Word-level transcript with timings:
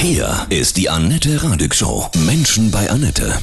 Hier 0.00 0.46
ist 0.48 0.76
die 0.76 0.88
Annette 0.88 1.42
Radig 1.42 1.74
Show. 1.74 2.08
Menschen 2.24 2.70
bei 2.70 2.88
Annette. 2.88 3.36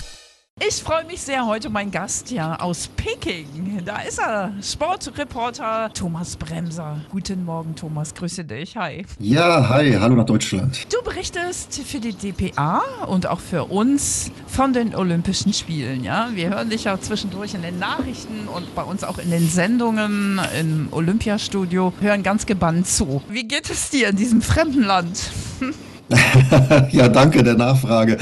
Ich 0.66 0.76
freue 0.76 1.04
mich 1.04 1.20
sehr 1.20 1.46
heute 1.46 1.70
mein 1.70 1.92
Gast 1.92 2.32
ja 2.32 2.56
aus 2.62 2.90
Peking. 2.96 3.82
Da 3.84 3.98
ist 3.98 4.20
er, 4.20 4.54
Sportreporter 4.64 5.92
Thomas 5.94 6.38
Bremser. 6.38 7.02
Guten 7.12 7.44
Morgen 7.44 7.76
Thomas, 7.76 8.14
grüße 8.14 8.46
dich. 8.46 8.78
Hi. 8.78 9.06
Ja, 9.20 9.68
hi, 9.68 9.98
hallo 10.00 10.16
nach 10.16 10.26
Deutschland. 10.26 10.88
Du 10.94 11.04
berichtest 11.04 11.82
für 11.86 12.00
die 12.00 12.14
DPA 12.14 12.82
und 13.06 13.28
auch 13.28 13.42
für 13.42 13.66
uns 13.66 14.32
von 14.48 14.72
den 14.72 14.96
Olympischen 14.96 15.52
Spielen, 15.52 16.06
ja? 16.06 16.30
Wir 16.36 16.52
hören 16.52 16.70
dich 16.70 16.86
ja 16.86 16.98
zwischendurch 17.02 17.54
in 17.54 17.64
den 17.64 17.80
Nachrichten 17.80 18.48
und 18.48 18.74
bei 18.76 18.84
uns 18.84 19.04
auch 19.04 19.18
in 19.18 19.30
den 19.30 19.50
Sendungen 19.50 20.40
im 20.58 20.88
Olympiastudio, 20.92 21.92
hören 22.00 22.24
ganz 22.24 22.46
gebannt 22.46 22.88
zu. 22.88 23.22
Wie 23.28 23.46
geht 23.46 23.70
es 23.70 23.90
dir 23.90 24.08
in 24.08 24.16
diesem 24.16 24.42
fremden 24.42 24.84
Land? 24.84 25.32
ja, 26.92 27.10
danke 27.10 27.44
der 27.44 27.56
Nachfrage. 27.56 28.18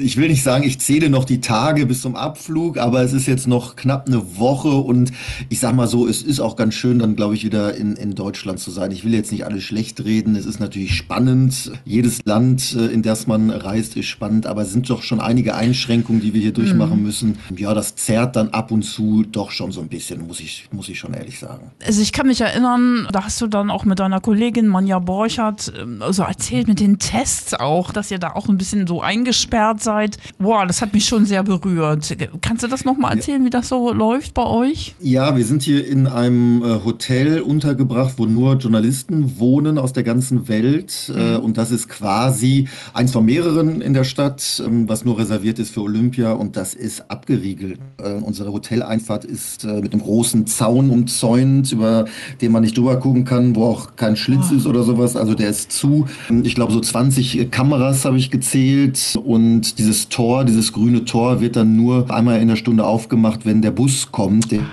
Ich 0.00 0.16
will 0.16 0.28
nicht 0.28 0.42
sagen, 0.42 0.64
ich 0.64 0.80
zähle 0.80 1.10
noch 1.10 1.24
die 1.24 1.40
Tage 1.40 1.84
bis 1.84 2.00
zum 2.00 2.16
Abflug, 2.16 2.78
aber 2.78 3.02
es 3.02 3.12
ist 3.12 3.26
jetzt 3.26 3.46
noch 3.46 3.76
knapp 3.76 4.06
eine 4.06 4.38
Woche 4.38 4.70
und 4.70 5.12
ich 5.50 5.60
sag 5.60 5.74
mal 5.74 5.86
so, 5.86 6.06
es 6.06 6.22
ist 6.22 6.40
auch 6.40 6.56
ganz 6.56 6.74
schön, 6.74 6.98
dann 6.98 7.16
glaube 7.16 7.34
ich 7.34 7.44
wieder 7.44 7.74
in, 7.74 7.96
in 7.96 8.14
Deutschland 8.14 8.60
zu 8.60 8.70
sein. 8.70 8.92
Ich 8.92 9.04
will 9.04 9.12
jetzt 9.12 9.30
nicht 9.30 9.44
alles 9.44 9.64
schlecht 9.64 10.02
reden. 10.04 10.36
Es 10.36 10.46
ist 10.46 10.58
natürlich 10.58 10.94
spannend. 10.94 11.70
Jedes 11.84 12.20
Land, 12.24 12.74
äh, 12.74 12.86
in 12.86 13.02
das 13.02 13.26
man 13.26 13.50
reist, 13.50 13.96
ist 13.96 14.06
spannend, 14.06 14.46
aber 14.46 14.62
es 14.62 14.72
sind 14.72 14.88
doch 14.88 15.02
schon 15.02 15.20
einige 15.20 15.54
Einschränkungen, 15.54 16.22
die 16.22 16.32
wir 16.32 16.40
hier 16.40 16.52
durchmachen 16.52 16.98
mhm. 16.98 17.02
müssen. 17.02 17.38
Ja, 17.54 17.74
das 17.74 17.94
zerrt 17.96 18.36
dann 18.36 18.50
ab 18.50 18.70
und 18.70 18.82
zu 18.82 19.24
doch 19.24 19.50
schon 19.50 19.70
so 19.70 19.82
ein 19.82 19.88
bisschen, 19.88 20.26
muss 20.26 20.40
ich, 20.40 20.68
muss 20.72 20.88
ich 20.88 20.98
schon 20.98 21.12
ehrlich 21.12 21.38
sagen. 21.38 21.72
Also 21.86 22.00
ich 22.00 22.12
kann 22.12 22.26
mich 22.26 22.40
erinnern, 22.40 23.06
da 23.12 23.24
hast 23.24 23.40
du 23.42 23.48
dann 23.48 23.70
auch 23.70 23.84
mit 23.84 23.98
deiner 23.98 24.20
Kollegin 24.20 24.66
Manja 24.66 24.98
Borchert 24.98 25.72
ähm, 25.78 26.02
so 26.10 26.22
erzählt 26.22 26.68
mit 26.68 26.80
den 26.80 26.98
Tests 26.98 27.17
Tests 27.18 27.54
auch, 27.54 27.92
dass 27.92 28.10
ihr 28.12 28.18
da 28.18 28.32
auch 28.34 28.48
ein 28.48 28.58
bisschen 28.58 28.86
so 28.86 29.02
eingesperrt 29.02 29.82
seid. 29.82 30.18
Boah, 30.38 30.66
das 30.66 30.80
hat 30.80 30.94
mich 30.94 31.06
schon 31.06 31.24
sehr 31.24 31.42
berührt. 31.42 32.16
Kannst 32.40 32.62
du 32.62 32.68
das 32.68 32.84
nochmal 32.84 33.16
erzählen, 33.16 33.44
wie 33.44 33.50
das 33.50 33.68
so 33.68 33.92
läuft 33.92 34.34
bei 34.34 34.44
euch? 34.44 34.94
Ja, 35.00 35.36
wir 35.36 35.44
sind 35.44 35.62
hier 35.62 35.84
in 35.86 36.06
einem 36.06 36.62
äh, 36.62 36.84
Hotel 36.84 37.40
untergebracht, 37.40 38.14
wo 38.18 38.26
nur 38.26 38.54
Journalisten 38.54 39.40
wohnen 39.40 39.78
aus 39.78 39.92
der 39.92 40.04
ganzen 40.04 40.46
Welt. 40.48 41.12
Äh, 41.14 41.38
mhm. 41.38 41.44
Und 41.44 41.58
das 41.58 41.72
ist 41.72 41.88
quasi 41.88 42.68
eins 42.94 43.12
von 43.12 43.24
mehreren 43.24 43.80
in 43.80 43.94
der 43.94 44.04
Stadt, 44.04 44.62
ähm, 44.64 44.88
was 44.88 45.04
nur 45.04 45.18
reserviert 45.18 45.58
ist 45.58 45.74
für 45.74 45.82
Olympia. 45.82 46.32
Und 46.32 46.56
das 46.56 46.74
ist 46.74 47.10
abgeriegelt. 47.10 47.80
Äh, 48.00 48.12
unsere 48.12 48.52
Hoteleinfahrt 48.52 49.24
ist 49.24 49.64
mit 49.64 49.92
einem 49.92 50.02
großen 50.02 50.46
Zaun 50.46 50.90
umzäunt, 50.90 51.72
über 51.72 52.04
den 52.40 52.52
man 52.52 52.62
nicht 52.62 52.76
drüber 52.76 52.96
gucken 53.00 53.24
kann, 53.24 53.56
wo 53.56 53.64
auch 53.64 53.96
kein 53.96 54.14
Schlitz 54.14 54.50
oh. 54.52 54.54
ist 54.54 54.66
oder 54.66 54.84
sowas. 54.84 55.16
Also 55.16 55.34
der 55.34 55.50
ist 55.50 55.72
zu. 55.72 56.06
Ich 56.44 56.54
glaube, 56.54 56.72
so 56.72 56.80
20 56.80 57.07
20 57.10 57.50
Kameras 57.50 58.04
habe 58.04 58.18
ich 58.18 58.30
gezählt 58.30 59.18
und 59.24 59.78
dieses 59.78 60.10
Tor, 60.10 60.44
dieses 60.44 60.74
grüne 60.74 61.06
Tor 61.06 61.40
wird 61.40 61.56
dann 61.56 61.74
nur 61.74 62.10
einmal 62.10 62.40
in 62.40 62.48
der 62.48 62.56
Stunde 62.56 62.84
aufgemacht, 62.84 63.46
wenn 63.46 63.62
der 63.62 63.70
Bus 63.70 64.12
kommt. 64.12 64.50
Der 64.52 64.60
oh 64.60 64.64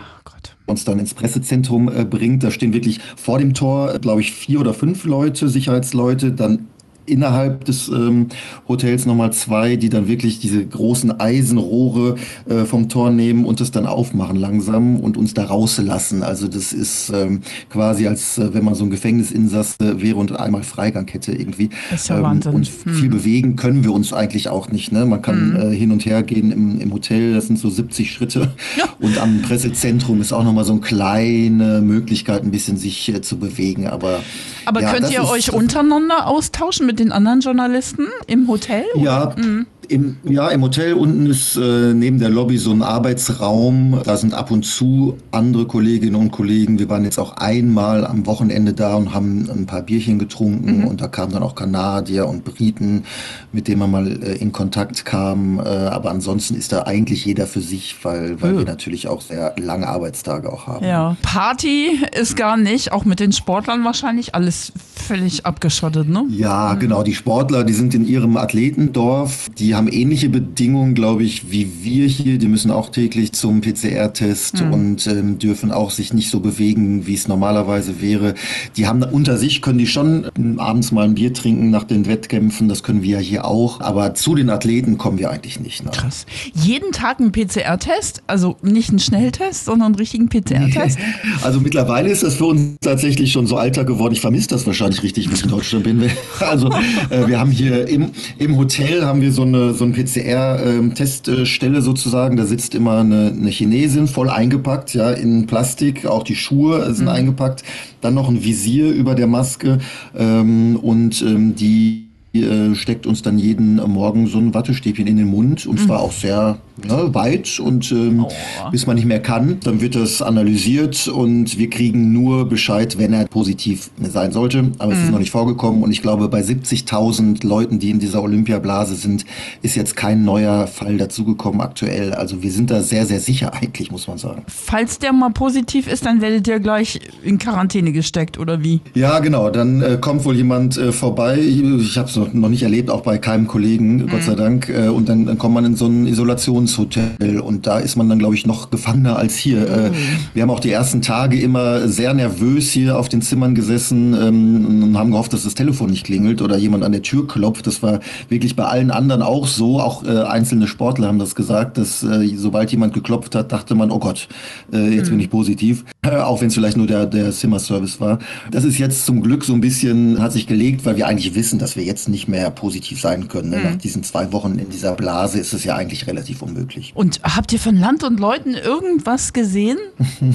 uns 0.68 0.84
dann 0.84 1.00
ins 1.00 1.14
Pressezentrum 1.14 1.90
äh, 1.90 2.04
bringt. 2.04 2.44
Da 2.44 2.52
stehen 2.52 2.74
wirklich 2.74 3.00
vor 3.16 3.38
dem 3.40 3.54
Tor, 3.54 4.00
glaube 4.00 4.22
ich, 4.22 4.34
vier 4.34 4.60
oder 4.60 4.74
fünf 4.74 5.06
Leute, 5.06 5.48
Sicherheitsleute, 5.48 6.32
dann 6.32 6.68
innerhalb 7.06 7.66
des 7.66 7.88
ähm, 7.88 8.28
Hotels 8.68 9.06
nochmal 9.06 9.32
zwei, 9.34 9.76
die 9.76 9.90
dann 9.90 10.08
wirklich 10.08 10.40
diese 10.40 10.66
großen 10.66 11.20
Eisenrohre 11.20 12.16
äh, 12.48 12.66
vom 12.66 12.90
Tor 12.90 13.12
nehmen 13.12 13.46
und 13.46 13.62
es 13.62 13.72
dann 13.72 13.86
aufmachen 13.86 14.36
langsam 14.36 15.00
und 15.00 15.18
uns 15.18 15.34
da 15.34 15.46
rauslassen. 15.46 16.24
Also 16.24 16.48
das 16.48 16.74
ist 16.74 17.12
ähm, 17.14 17.42
quasi, 17.70 18.08
als 18.08 18.38
äh, 18.38 18.54
wenn 18.54 18.64
man 18.64 18.76
so 18.76 18.84
ein 18.84 18.90
Gefängnisinsasse 18.90 20.02
wäre 20.02 20.18
und 20.18 20.38
einmal 20.38 20.64
Freigang 20.64 21.08
hätte 21.08 21.32
irgendwie. 21.32 21.70
Das 21.92 22.02
ist 22.02 22.08
ja 22.10 22.18
ähm, 22.18 22.24
Wahnsinn. 22.24 22.54
Und 22.54 22.70
hm. 22.84 22.94
viel 22.94 23.10
bewegen 23.10 23.56
können 23.56 23.84
wir 23.84 23.94
uns 23.94 24.14
eigentlich 24.14 24.50
auch 24.50 24.70
nicht. 24.70 24.92
Ne? 24.92 25.06
Man 25.06 25.22
kann 25.22 25.58
hm. 25.58 25.72
äh, 25.72 25.76
hin 25.76 25.92
und 25.92 26.06
her 26.06 26.24
gehen 26.24 26.52
im, 26.52 26.82
im 26.82 26.94
Hotel, 26.94 27.34
das 27.34 27.48
sind 27.48 27.60
so 27.60 27.70
70 27.70 28.12
Schritte. 28.12 28.52
Ja. 28.78 28.86
Und 29.00 29.18
am 29.20 29.42
Pressezentrum 29.42 30.22
ist 30.22 30.34
auch 30.34 30.44
nochmal 30.44 30.66
so 30.66 30.74
eine 30.74 30.82
kleine 30.82 31.82
Möglichkeit, 31.82 32.44
ein 32.44 32.52
bisschen 32.52 32.78
sich 32.78 33.10
äh, 33.10 33.22
zu 33.22 33.38
bewegen. 33.38 33.88
Aber, 33.88 34.22
Aber 34.66 34.82
ja, 34.82 34.92
könnt 34.92 35.12
ihr 35.12 35.28
euch 35.28 35.54
untereinander 35.54 36.28
austauschen 36.28 36.86
mit 36.86 36.95
mit 36.96 37.02
den 37.02 37.12
anderen 37.12 37.42
Journalisten 37.42 38.08
im 38.26 38.48
Hotel? 38.48 38.86
Ja, 38.96 39.36
mhm. 39.36 39.68
Im, 39.90 40.18
ja, 40.24 40.50
im 40.50 40.62
Hotel 40.62 40.94
unten 40.94 41.28
ist 41.28 41.56
äh, 41.56 41.94
neben 41.94 42.20
der 42.20 42.30
Lobby 42.30 42.58
so 42.58 42.72
ein 42.72 42.82
Arbeitsraum. 42.82 44.02
Da 44.04 44.18
sind 44.18 44.34
ab 44.34 44.52
und 44.52 44.64
zu 44.64 45.18
andere 45.32 45.66
Kolleginnen 45.66 46.16
und 46.16 46.32
Kollegen. 46.32 46.80
Wir 46.80 46.90
waren 46.90 47.04
jetzt 47.04 47.20
auch 47.20 47.38
einmal 47.38 48.06
am 48.06 48.26
Wochenende 48.26 48.74
da 48.74 48.96
und 48.96 49.14
haben 49.14 49.50
ein 49.50 49.66
paar 49.66 49.82
Bierchen 49.82 50.20
getrunken. 50.20 50.80
Mhm. 50.80 50.88
Und 50.88 51.02
da 51.02 51.08
kamen 51.08 51.32
dann 51.34 51.44
auch 51.44 51.56
Kanadier 51.56 52.28
und 52.28 52.44
Briten, 52.44 53.04
mit 53.52 53.68
denen 53.68 53.80
man 53.80 53.92
mal 53.92 54.08
äh, 54.08 54.36
in 54.38 54.52
Kontakt 54.52 55.06
kam. 55.06 55.60
Äh, 55.60 55.64
aber 55.64 56.12
ansonsten 56.12 56.56
ist 56.56 56.72
da 56.72 56.84
eigentlich 56.84 57.26
jeder 57.26 57.48
für 57.48 57.62
sich, 57.62 57.96
weil, 58.04 58.42
weil 58.42 58.54
mhm. 58.54 58.58
wir 58.60 58.66
natürlich 58.66 59.08
auch 59.08 59.22
sehr 59.22 59.56
lange 59.58 59.88
Arbeitstage 59.88 60.52
auch 60.52 60.68
haben. 60.68 60.86
Ja, 60.86 61.18
Party 61.22 62.00
ist 62.20 62.36
gar 62.36 62.58
nicht, 62.58 62.92
auch 62.92 63.06
mit 63.06 63.20
den 63.20 63.32
Sportlern 63.32 63.84
wahrscheinlich 63.84 64.36
alles 64.36 64.74
völlig 64.96 65.46
abgeschottet, 65.46 66.10
ne? 66.10 66.26
Ja, 66.30 66.74
mhm. 66.74 66.80
genau. 66.80 67.04
Die 67.04 67.14
Sportler, 67.14 67.64
die 67.64 67.74
sind 67.74 67.94
in 67.94 68.08
ihrem 68.08 68.38
Athletendorf. 68.38 69.50
Die 69.58 69.75
haben 69.76 69.88
ähnliche 69.88 70.30
Bedingungen, 70.30 70.94
glaube 70.94 71.24
ich, 71.24 71.52
wie 71.52 71.84
wir 71.84 72.08
hier. 72.08 72.38
Die 72.38 72.48
müssen 72.48 72.72
auch 72.72 72.90
täglich 72.90 73.34
zum 73.34 73.62
PCR-Test 73.62 74.62
mhm. 74.62 74.74
und 74.74 75.08
ähm, 75.08 75.40
dürfen 75.40 75.72
auch 75.72 75.92
sich 75.92 76.14
nicht 76.14 76.30
so 76.30 76.40
bewegen, 76.40 77.08
wie 77.08 77.14
es 77.14 77.28
normalerweise 77.28 78.02
wäre. 78.02 78.36
Die 78.78 78.88
haben 78.88 79.04
unter 79.04 79.38
sich, 79.38 79.62
können 79.62 79.78
die 79.78 79.88
schon 79.88 80.28
ähm, 80.38 80.60
abends 80.60 80.92
mal 80.92 81.06
ein 81.06 81.16
Bier 81.16 81.34
trinken 81.34 81.70
nach 81.70 81.84
den 81.84 82.06
Wettkämpfen. 82.06 82.70
Das 82.70 82.84
können 82.84 83.02
wir 83.02 83.16
ja 83.16 83.20
hier 83.20 83.46
auch. 83.46 83.82
Aber 83.82 84.14
zu 84.14 84.36
den 84.36 84.50
Athleten 84.50 84.98
kommen 84.98 85.18
wir 85.20 85.30
eigentlich 85.30 85.60
nicht. 85.60 85.84
Ne? 85.84 85.92
Krass. 85.92 86.26
Jeden 86.54 86.92
Tag 86.92 87.20
ein 87.20 87.32
PCR-Test? 87.32 88.24
Also 88.28 88.58
nicht 88.62 88.92
ein 88.92 89.00
Schnelltest, 89.00 89.66
sondern 89.66 89.88
einen 89.88 89.96
richtigen 89.96 90.30
PCR-Test? 90.30 91.00
also 91.44 91.60
mittlerweile 91.60 92.10
ist 92.10 92.24
das 92.24 92.36
für 92.36 92.46
uns 92.46 92.78
tatsächlich 92.82 93.32
schon 93.32 93.48
so 93.48 93.58
alter 93.58 93.86
geworden. 93.86 94.14
Ich 94.14 94.22
vermisse 94.22 94.50
das 94.50 94.66
wahrscheinlich 94.66 95.04
richtig, 95.04 95.28
wenn 95.28 95.36
ich 95.36 95.44
in 95.44 95.50
Deutschland 95.50 95.84
bin. 95.84 95.96
Also 96.40 96.70
äh, 97.10 97.28
wir 97.28 97.40
haben 97.40 97.50
hier 97.52 97.88
im, 97.88 98.12
im 98.38 98.58
Hotel 98.58 99.06
haben 99.06 99.22
wir 99.22 99.32
so 99.32 99.44
eine 99.44 99.65
so 99.74 99.86
eine 99.86 99.94
PCR-Teststelle 99.94 101.82
sozusagen. 101.82 102.38
Da 102.38 102.46
sitzt 102.46 102.76
immer 102.76 103.00
eine, 103.00 103.34
eine, 103.36 103.50
Chinesin 103.50 104.08
voll 104.08 104.30
eingepackt, 104.30 104.94
ja, 104.94 105.12
in 105.12 105.48
Plastik. 105.48 106.06
Auch 106.06 106.24
die 106.24 106.36
Schuhe 106.36 106.94
sind 106.94 107.06
mhm. 107.06 107.12
eingepackt. 107.12 107.64
Dann 108.02 108.14
noch 108.14 108.30
ein 108.30 108.44
Visier 108.44 108.92
über 108.92 109.16
der 109.16 109.28
Maske 109.28 109.80
ähm, 110.16 110.78
und 110.82 111.22
ähm, 111.22 111.56
die 111.56 112.06
äh, 112.34 112.76
steckt 112.76 113.08
uns 113.08 113.22
dann 113.22 113.40
jeden 113.40 113.76
Morgen 113.76 114.28
so 114.28 114.38
ein 114.38 114.54
Wattestäbchen 114.54 115.08
in 115.08 115.18
den 115.18 115.28
Mund 115.28 115.66
und 115.66 115.80
mhm. 115.80 115.86
zwar 115.86 116.02
auch 116.02 116.12
sehr 116.12 116.58
ne, 116.84 117.14
weit 117.14 117.60
und 117.60 117.92
ähm, 117.92 118.26
oh. 118.26 118.70
bis 118.72 118.88
man 118.88 118.96
nicht 118.96 119.06
mehr 119.06 119.22
kann. 119.22 119.60
Dann 119.64 119.82
wird 119.82 119.96
das 119.96 120.22
analysiert 120.22 121.08
und 121.08 121.58
wir 121.58 121.70
kriegen 121.70 122.12
nur 122.12 122.48
Bescheid, 122.48 122.98
wenn 122.98 123.14
er 123.14 123.26
positiv 123.26 123.90
sein 124.02 124.32
sollte. 124.32 124.72
Aber 124.80 124.88
mhm. 124.88 124.92
es 124.92 125.00
ist 125.00 125.06
mhm. 125.06 125.12
noch 125.12 125.20
nicht 125.20 125.32
vorgekommen 125.32 125.84
und 125.84 125.92
ich 125.92 126.02
glaube, 126.02 126.28
bei 126.28 126.42
70.000 126.42 127.46
Leuten, 127.46 127.80
die 127.80 127.90
in 127.90 128.00
dieser 128.00 128.22
Olympiablase 128.22 128.96
sind, 128.96 129.26
ist 129.62 129.76
jetzt 129.76 129.96
kein 129.96 130.24
neuer 130.24 130.68
Fall 130.68 130.98
dazugekommen 130.98 131.62
aktuell. 131.62 132.14
Also 132.14 132.44
wir 132.44 132.52
sind 132.52 132.72
da 132.72 132.82
sehr, 132.82 133.06
sehr 133.06 133.20
sicher 133.20 133.54
eigentlich, 133.54 133.92
muss 133.92 134.08
man 134.08 134.18
sagen. 134.18 134.44
Falls 134.48 135.00
der 135.00 135.14
mal 135.14 135.30
positiv 135.30 135.88
ist, 135.88 136.06
dann 136.06 136.22
werdet 136.22 136.48
ihr 136.48 136.60
gleich 136.60 137.00
in 137.24 137.38
Quarantäne 137.38 137.92
gesteckt 137.92 138.38
oder 138.38 138.64
wie? 138.64 138.82
Ja, 138.94 139.20
genau. 139.20 139.50
Dann 139.50 139.82
äh, 139.82 139.98
kommt 140.00 140.26
wohl 140.26 140.36
jemand 140.36 140.78
äh, 140.78 140.92
vorbei. 140.92 141.40
Ich, 141.40 141.62
ich 141.62 141.98
habe 141.98 142.10
es 142.10 142.16
noch, 142.16 142.34
noch, 142.34 142.50
nicht 142.50 142.64
erlebt, 142.64 142.90
auch 142.90 143.02
bei 143.02 143.18
keinem 143.18 143.48
Kollegen, 143.48 143.98
mhm. 143.98 144.08
Gott 144.10 144.24
sei 144.24 144.36
Dank. 144.36 144.70
Äh, 144.70 144.90
und 144.90 145.10
dann, 145.10 145.26
dann 145.26 145.38
kommt 145.38 145.54
man 145.54 145.66
in 145.66 145.76
so 145.76 145.88
ein 145.88 146.08
Isolations 146.08 146.65
Pensionshotel 146.66 147.40
und 147.40 147.68
da 147.68 147.80
ist 147.80 147.96
man 147.96 148.10
dann, 148.10 148.20
glaube 148.20 148.36
ich, 148.36 148.46
noch 148.46 148.70
gefangener 148.70 149.18
als 149.18 149.36
hier. 149.36 149.60
Mhm. 149.60 149.96
wir 150.34 150.42
haben 150.42 150.50
auch 150.50 150.60
die 150.60 150.72
ersten 150.72 151.02
Tage 151.02 151.40
immer 151.40 151.88
sehr 151.88 152.14
nervös 152.14 152.72
hier 152.72 152.98
auf 152.98 153.10
den 153.10 153.22
Zimmern 153.22 153.56
gesessen 153.56 154.14
ähm, 154.14 154.84
und 154.84 154.98
haben 154.98 155.12
gehofft, 155.12 155.34
dass 155.34 155.44
das 155.44 155.54
Telefon 155.54 155.90
nicht 155.92 156.06
klingelt 156.06 156.42
oder 156.42 156.58
jemand 156.58 156.84
an 156.84 156.92
der 156.92 157.02
Tür 157.02 157.28
klopft. 157.28 157.68
Das 157.68 157.84
war 157.84 158.00
wirklich 158.30 158.56
bei 158.56 158.66
allen 158.66 158.92
anderen 158.92 159.22
auch 159.22 159.48
so. 159.48 159.80
Auch 159.80 160.04
äh, 160.04 160.24
einzelne 160.24 160.68
Sportler 160.68 161.08
haben 161.08 161.20
das 161.20 161.36
gesagt, 161.36 161.78
dass 161.78 162.04
äh, 162.04 162.28
sobald 162.36 162.72
jemand 162.72 162.94
geklopft 162.94 163.36
hat, 163.36 163.52
dachte 163.52 163.76
man, 163.76 163.92
oh 163.92 164.00
Gott, 164.00 164.28
äh, 164.74 164.90
jetzt 164.96 165.08
mhm. 165.08 165.12
bin 165.12 165.20
ich 165.22 165.30
positiv. 165.30 165.86
auch 166.06 166.42
wenn 166.42 166.48
es 166.48 166.54
vielleicht 166.54 166.78
nur 166.78 166.88
der, 166.88 167.06
der 167.06 167.32
Zimmerservice 167.32 168.00
war. 168.00 168.20
Das 168.52 168.64
ist 168.64 168.78
jetzt 168.78 169.06
zum 169.06 169.22
Glück 169.22 169.44
so 169.44 169.54
ein 169.54 169.62
bisschen, 169.62 170.22
hat 170.22 170.32
sich 170.32 170.48
gelegt, 170.48 170.86
weil 170.86 170.98
wir 170.98 171.08
eigentlich 171.08 171.36
wissen, 171.36 171.60
dass 171.60 171.76
wir 171.76 171.84
jetzt 171.84 172.10
nicht 172.10 172.28
mehr 172.28 172.50
positiv 172.50 173.02
sein 173.02 173.28
können. 173.28 173.50
Ne? 173.50 173.58
Mhm. 173.58 173.64
Nach 173.64 173.76
diesen 173.76 174.04
zwei 174.04 174.32
Wochen 174.32 174.58
in 174.58 174.70
dieser 174.70 174.94
Blase 174.94 175.40
ist 175.40 175.54
es 175.54 175.64
ja 175.64 175.76
eigentlich 175.76 176.08
relativ 176.08 176.42
unmöglich 176.42 176.55
möglich. 176.56 176.94
Und 176.96 177.22
habt 177.24 177.54
ihr 177.54 177.60
von 177.60 177.78
Land 177.78 178.04
und 178.04 178.20
Leuten 178.20 178.56
irgendwas 178.56 179.34
gesehen? 179.34 179.78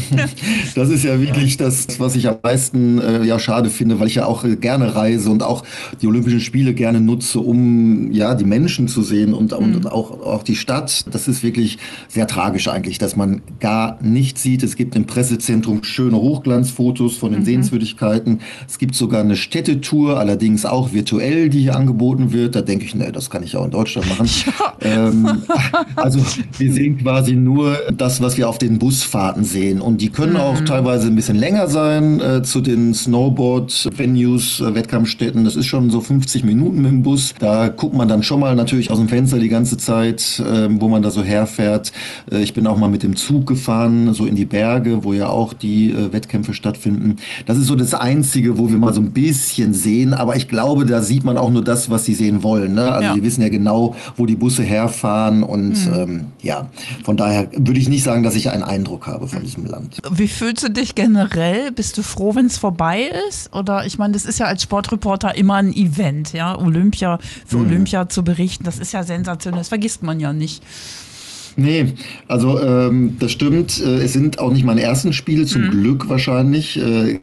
das 0.75 0.90
ist 0.90 1.05
ja 1.05 1.20
wirklich 1.20 1.56
das, 1.56 1.99
was 1.99 2.14
ich 2.14 2.28
am 2.28 2.37
meisten 2.43 3.00
äh, 3.00 3.25
ja 3.25 3.38
schade 3.38 3.70
finde, 3.70 3.99
weil 3.99 4.06
ich 4.06 4.17
ja 4.17 4.26
auch 4.26 4.44
äh, 4.44 4.56
gerne 4.56 4.94
reise 4.94 5.31
und 5.31 5.43
auch 5.43 5.64
die 6.00 6.06
Olympischen 6.06 6.40
Spiele 6.40 6.75
gerne 6.75 7.00
nutze, 7.00 7.40
um 7.40 8.12
ja 8.12 8.34
die 8.34 8.44
Menschen 8.44 8.88
zu 8.88 9.02
sehen 9.02 9.34
und, 9.34 9.52
mhm. 9.52 9.76
und 9.76 9.87
auch, 9.87 10.20
auch 10.20 10.43
die 10.43 10.56
Stadt. 10.56 11.06
Das 11.12 11.26
ist 11.28 11.43
wirklich 11.43 11.78
sehr 12.08 12.26
tragisch 12.26 12.69
eigentlich, 12.69 12.99
dass 12.99 13.16
man 13.16 13.43
gar 13.58 13.99
nichts 14.02 14.43
sieht. 14.43 14.62
Es 14.62 14.76
gibt 14.76 14.94
im 14.94 15.06
Pressezentrum 15.06 15.82
schöne 15.82 16.16
Hochglanzfotos 16.16 17.16
von 17.16 17.32
den 17.32 17.40
mhm. 17.40 17.46
Sehenswürdigkeiten. 17.46 18.40
Es 18.69 18.78
gibt 18.78 18.94
sogar 18.94 19.20
eine 19.20 19.37
Städtetour, 19.37 20.19
allerdings 20.19 20.64
auch 20.66 20.93
virtuell, 20.93 21.49
die 21.49 21.62
hier 21.62 21.76
angeboten 21.76 22.32
wird. 22.32 22.55
Da 22.55 22.62
denke 22.62 22.84
ich, 22.84 22.94
nee, 22.94 23.11
das 23.11 23.31
kann 23.31 23.43
ich 23.43 23.56
auch 23.56 23.64
in 23.64 23.70
Deutschland 23.70 24.08
machen. 24.08 24.28
Ja. 24.61 25.08
Ähm, 25.08 25.43
also 26.10 26.24
wir 26.58 26.72
sehen 26.72 26.98
quasi 26.98 27.34
nur 27.34 27.78
das, 27.96 28.20
was 28.20 28.36
wir 28.36 28.48
auf 28.48 28.58
den 28.58 28.78
Busfahrten 28.78 29.44
sehen. 29.44 29.80
Und 29.80 30.00
die 30.00 30.10
können 30.10 30.32
mhm. 30.32 30.40
auch 30.40 30.60
teilweise 30.60 31.06
ein 31.06 31.14
bisschen 31.14 31.36
länger 31.36 31.68
sein 31.68 32.20
äh, 32.20 32.42
zu 32.42 32.60
den 32.60 32.94
Snowboard-Venues, 32.94 34.60
äh, 34.60 34.74
Wettkampfstätten. 34.74 35.44
Das 35.44 35.56
ist 35.56 35.66
schon 35.66 35.90
so 35.90 36.00
50 36.00 36.44
Minuten 36.44 36.82
mit 36.82 36.90
dem 36.90 37.02
Bus. 37.02 37.34
Da 37.38 37.68
guckt 37.68 37.94
man 37.94 38.08
dann 38.08 38.22
schon 38.22 38.40
mal 38.40 38.56
natürlich 38.56 38.90
aus 38.90 38.98
dem 38.98 39.08
Fenster 39.08 39.38
die 39.38 39.48
ganze 39.48 39.76
Zeit, 39.76 40.40
äh, 40.40 40.68
wo 40.80 40.88
man 40.88 41.02
da 41.02 41.10
so 41.10 41.22
herfährt. 41.22 41.92
Äh, 42.30 42.42
ich 42.42 42.54
bin 42.54 42.66
auch 42.66 42.76
mal 42.76 42.88
mit 42.88 43.02
dem 43.02 43.14
Zug 43.16 43.46
gefahren, 43.46 44.12
so 44.12 44.26
in 44.26 44.34
die 44.34 44.46
Berge, 44.46 45.04
wo 45.04 45.12
ja 45.12 45.28
auch 45.28 45.52
die 45.52 45.92
äh, 45.92 46.12
Wettkämpfe 46.12 46.54
stattfinden. 46.54 47.16
Das 47.46 47.56
ist 47.56 47.66
so 47.66 47.76
das 47.76 47.94
Einzige, 47.94 48.58
wo 48.58 48.70
wir 48.70 48.78
mal 48.78 48.92
so 48.92 49.00
ein 49.00 49.12
bisschen 49.12 49.74
sehen. 49.74 50.14
Aber 50.14 50.36
ich 50.36 50.48
glaube, 50.48 50.86
da 50.86 51.02
sieht 51.02 51.24
man 51.24 51.38
auch 51.38 51.50
nur 51.50 51.62
das, 51.62 51.90
was 51.90 52.04
sie 52.04 52.14
sehen 52.14 52.42
wollen. 52.42 52.74
Ne? 52.74 52.90
Also 52.90 53.08
ja. 53.08 53.14
die 53.14 53.22
wissen 53.22 53.42
ja 53.42 53.48
genau, 53.48 53.94
wo 54.16 54.26
die 54.26 54.36
Busse 54.36 54.62
herfahren. 54.62 55.42
Und 55.42 55.86
mhm. 55.86 56.00
Ähm, 56.02 56.26
ja, 56.43 56.70
von 57.05 57.17
daher 57.17 57.49
würde 57.52 57.79
ich 57.79 57.88
nicht 57.88 58.02
sagen, 58.02 58.23
dass 58.23 58.35
ich 58.35 58.50
einen 58.50 58.62
Eindruck 58.62 59.06
habe 59.06 59.29
von 59.29 59.43
diesem 59.43 59.67
Land. 59.67 59.99
Wie 60.11 60.29
fühlst 60.29 60.62
du 60.62 60.70
dich 60.70 60.94
generell? 60.94 61.73
Bist 61.73 61.99
du 61.99 62.02
froh, 62.02 62.35
wenn 62.35 62.47
es 62.47 62.58
vorbei 62.58 63.11
ist? 63.29 63.55
Oder 63.55 63.87
ich 63.87 63.99
meine, 63.99 64.12
das 64.12 64.25
ist 64.25 64.38
ja 64.38 64.47
als 64.47 64.62
Sportreporter 64.62 65.37
immer 65.37 65.56
ein 65.56 65.73
Event, 65.73 66.32
ja, 66.32 66.58
Olympia 66.58 67.19
für 67.47 67.58
mhm. 67.58 67.67
Olympia 67.67 68.08
zu 68.08 68.25
berichten. 68.25 68.64
Das 68.64 68.79
ist 68.79 68.93
ja 68.93 69.02
sensationell. 69.02 69.61
Das 69.61 69.69
vergisst 69.69 70.02
man 70.02 70.20
ja 70.20 70.32
nicht. 70.32 70.62
Nee, 71.56 71.94
also 72.29 72.61
ähm, 72.61 73.17
das 73.19 73.32
stimmt. 73.32 73.81
Äh, 73.81 74.02
es 74.02 74.12
sind 74.12 74.38
auch 74.38 74.52
nicht 74.52 74.64
meine 74.64 74.82
ersten 74.82 75.12
Spiele, 75.12 75.47
zum 75.47 75.62
mhm. 75.62 75.70
Glück 75.70 76.08
wahrscheinlich. 76.08 76.79
Äh, 76.81 77.20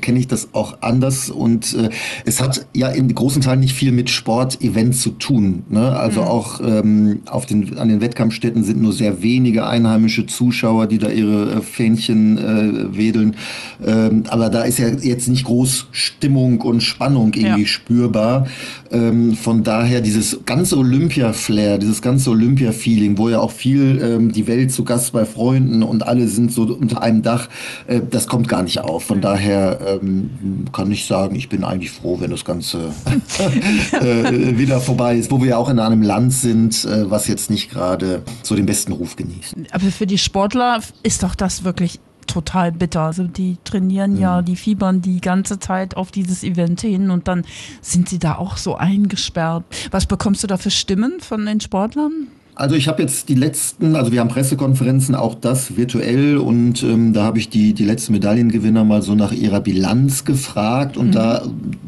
kenne 0.00 0.18
ich 0.18 0.28
das 0.28 0.48
auch 0.52 0.78
anders 0.80 1.30
und 1.30 1.74
äh, 1.74 1.90
es 2.24 2.40
hat 2.40 2.66
ja 2.74 2.88
in 2.88 3.14
großen 3.14 3.42
Teilen 3.42 3.60
nicht 3.60 3.74
viel 3.74 3.92
mit 3.92 4.10
Sportevents 4.10 5.00
zu 5.00 5.10
tun. 5.10 5.64
Ne? 5.68 5.92
Also 5.92 6.22
mhm. 6.22 6.26
auch 6.26 6.60
ähm, 6.60 7.20
auf 7.26 7.46
den, 7.46 7.78
an 7.78 7.88
den 7.88 8.00
Wettkampfstätten 8.00 8.64
sind 8.64 8.80
nur 8.80 8.92
sehr 8.92 9.22
wenige 9.22 9.66
einheimische 9.66 10.26
Zuschauer, 10.26 10.86
die 10.86 10.98
da 10.98 11.08
ihre 11.08 11.52
äh, 11.52 11.60
Fähnchen 11.60 12.38
äh, 12.38 12.96
wedeln. 12.96 13.36
Ähm, 13.84 14.24
aber 14.28 14.48
da 14.48 14.62
ist 14.62 14.78
ja 14.78 14.88
jetzt 14.88 15.28
nicht 15.28 15.44
groß 15.44 15.88
Stimmung 15.92 16.60
und 16.60 16.82
Spannung 16.82 17.32
irgendwie 17.34 17.62
ja. 17.62 17.66
spürbar. 17.66 18.46
Ähm, 18.90 19.34
von 19.34 19.62
daher 19.62 20.00
dieses 20.00 20.40
ganze 20.46 20.76
Olympia-Flair, 20.76 21.78
dieses 21.78 22.02
ganze 22.02 22.30
Olympia-Feeling, 22.30 23.18
wo 23.18 23.28
ja 23.28 23.40
auch 23.40 23.52
viel 23.52 24.00
ähm, 24.02 24.32
die 24.32 24.46
Welt 24.46 24.72
zu 24.72 24.84
Gast 24.84 25.12
bei 25.12 25.24
Freunden 25.24 25.82
und 25.82 26.06
alle 26.06 26.26
sind 26.28 26.52
so 26.52 26.62
unter 26.62 27.02
einem 27.02 27.22
Dach, 27.22 27.48
äh, 27.86 28.00
das 28.08 28.26
kommt 28.26 28.48
gar 28.48 28.62
nicht 28.62 28.80
auf. 28.80 29.04
Von 29.04 29.18
mhm. 29.18 29.22
daher 29.22 29.80
ähm, 29.96 30.66
kann 30.72 30.90
ich 30.90 31.06
sagen, 31.06 31.34
ich 31.36 31.48
bin 31.48 31.64
eigentlich 31.64 31.90
froh, 31.90 32.20
wenn 32.20 32.30
das 32.30 32.44
Ganze 32.44 32.92
äh, 33.92 34.58
wieder 34.58 34.80
vorbei 34.80 35.16
ist, 35.16 35.30
wo 35.30 35.40
wir 35.40 35.50
ja 35.50 35.56
auch 35.56 35.68
in 35.68 35.78
einem 35.78 36.02
Land 36.02 36.32
sind, 36.32 36.84
äh, 36.84 37.10
was 37.10 37.26
jetzt 37.28 37.50
nicht 37.50 37.70
gerade 37.70 38.22
so 38.42 38.54
den 38.54 38.66
besten 38.66 38.92
Ruf 38.92 39.16
genießt. 39.16 39.56
Aber 39.72 39.86
für 39.86 40.06
die 40.06 40.18
Sportler 40.18 40.80
ist 41.02 41.22
doch 41.22 41.34
das 41.34 41.64
wirklich 41.64 42.00
total 42.26 42.72
bitter. 42.72 43.02
Also 43.02 43.24
die 43.24 43.58
trainieren 43.64 44.14
mhm. 44.14 44.20
ja, 44.20 44.42
die 44.42 44.56
fiebern 44.56 45.02
die 45.02 45.20
ganze 45.20 45.58
Zeit 45.58 45.96
auf 45.96 46.10
dieses 46.10 46.42
Event 46.42 46.80
hin 46.80 47.10
und 47.10 47.28
dann 47.28 47.44
sind 47.80 48.08
sie 48.08 48.18
da 48.18 48.36
auch 48.36 48.56
so 48.56 48.76
eingesperrt. 48.76 49.64
Was 49.90 50.06
bekommst 50.06 50.42
du 50.42 50.46
da 50.46 50.56
für 50.56 50.70
Stimmen 50.70 51.20
von 51.20 51.44
den 51.44 51.60
Sportlern? 51.60 52.28
Also 52.54 52.74
ich 52.74 52.88
habe 52.88 53.00
jetzt 53.00 53.28
die 53.28 53.34
letzten, 53.34 53.96
also 53.96 54.12
wir 54.12 54.20
haben 54.20 54.28
Pressekonferenzen, 54.28 55.14
auch 55.14 55.34
das 55.34 55.76
virtuell 55.76 56.36
und 56.36 56.82
ähm, 56.82 57.12
da 57.12 57.22
habe 57.22 57.38
ich 57.38 57.48
die, 57.48 57.72
die 57.72 57.84
letzten 57.84 58.12
Medaillengewinner 58.12 58.84
mal 58.84 59.02
so 59.02 59.14
nach 59.14 59.32
ihrer 59.32 59.60
Bilanz 59.60 60.24
gefragt 60.24 60.96
und 60.96 61.08
mhm. 61.08 61.12
da 61.12 61.42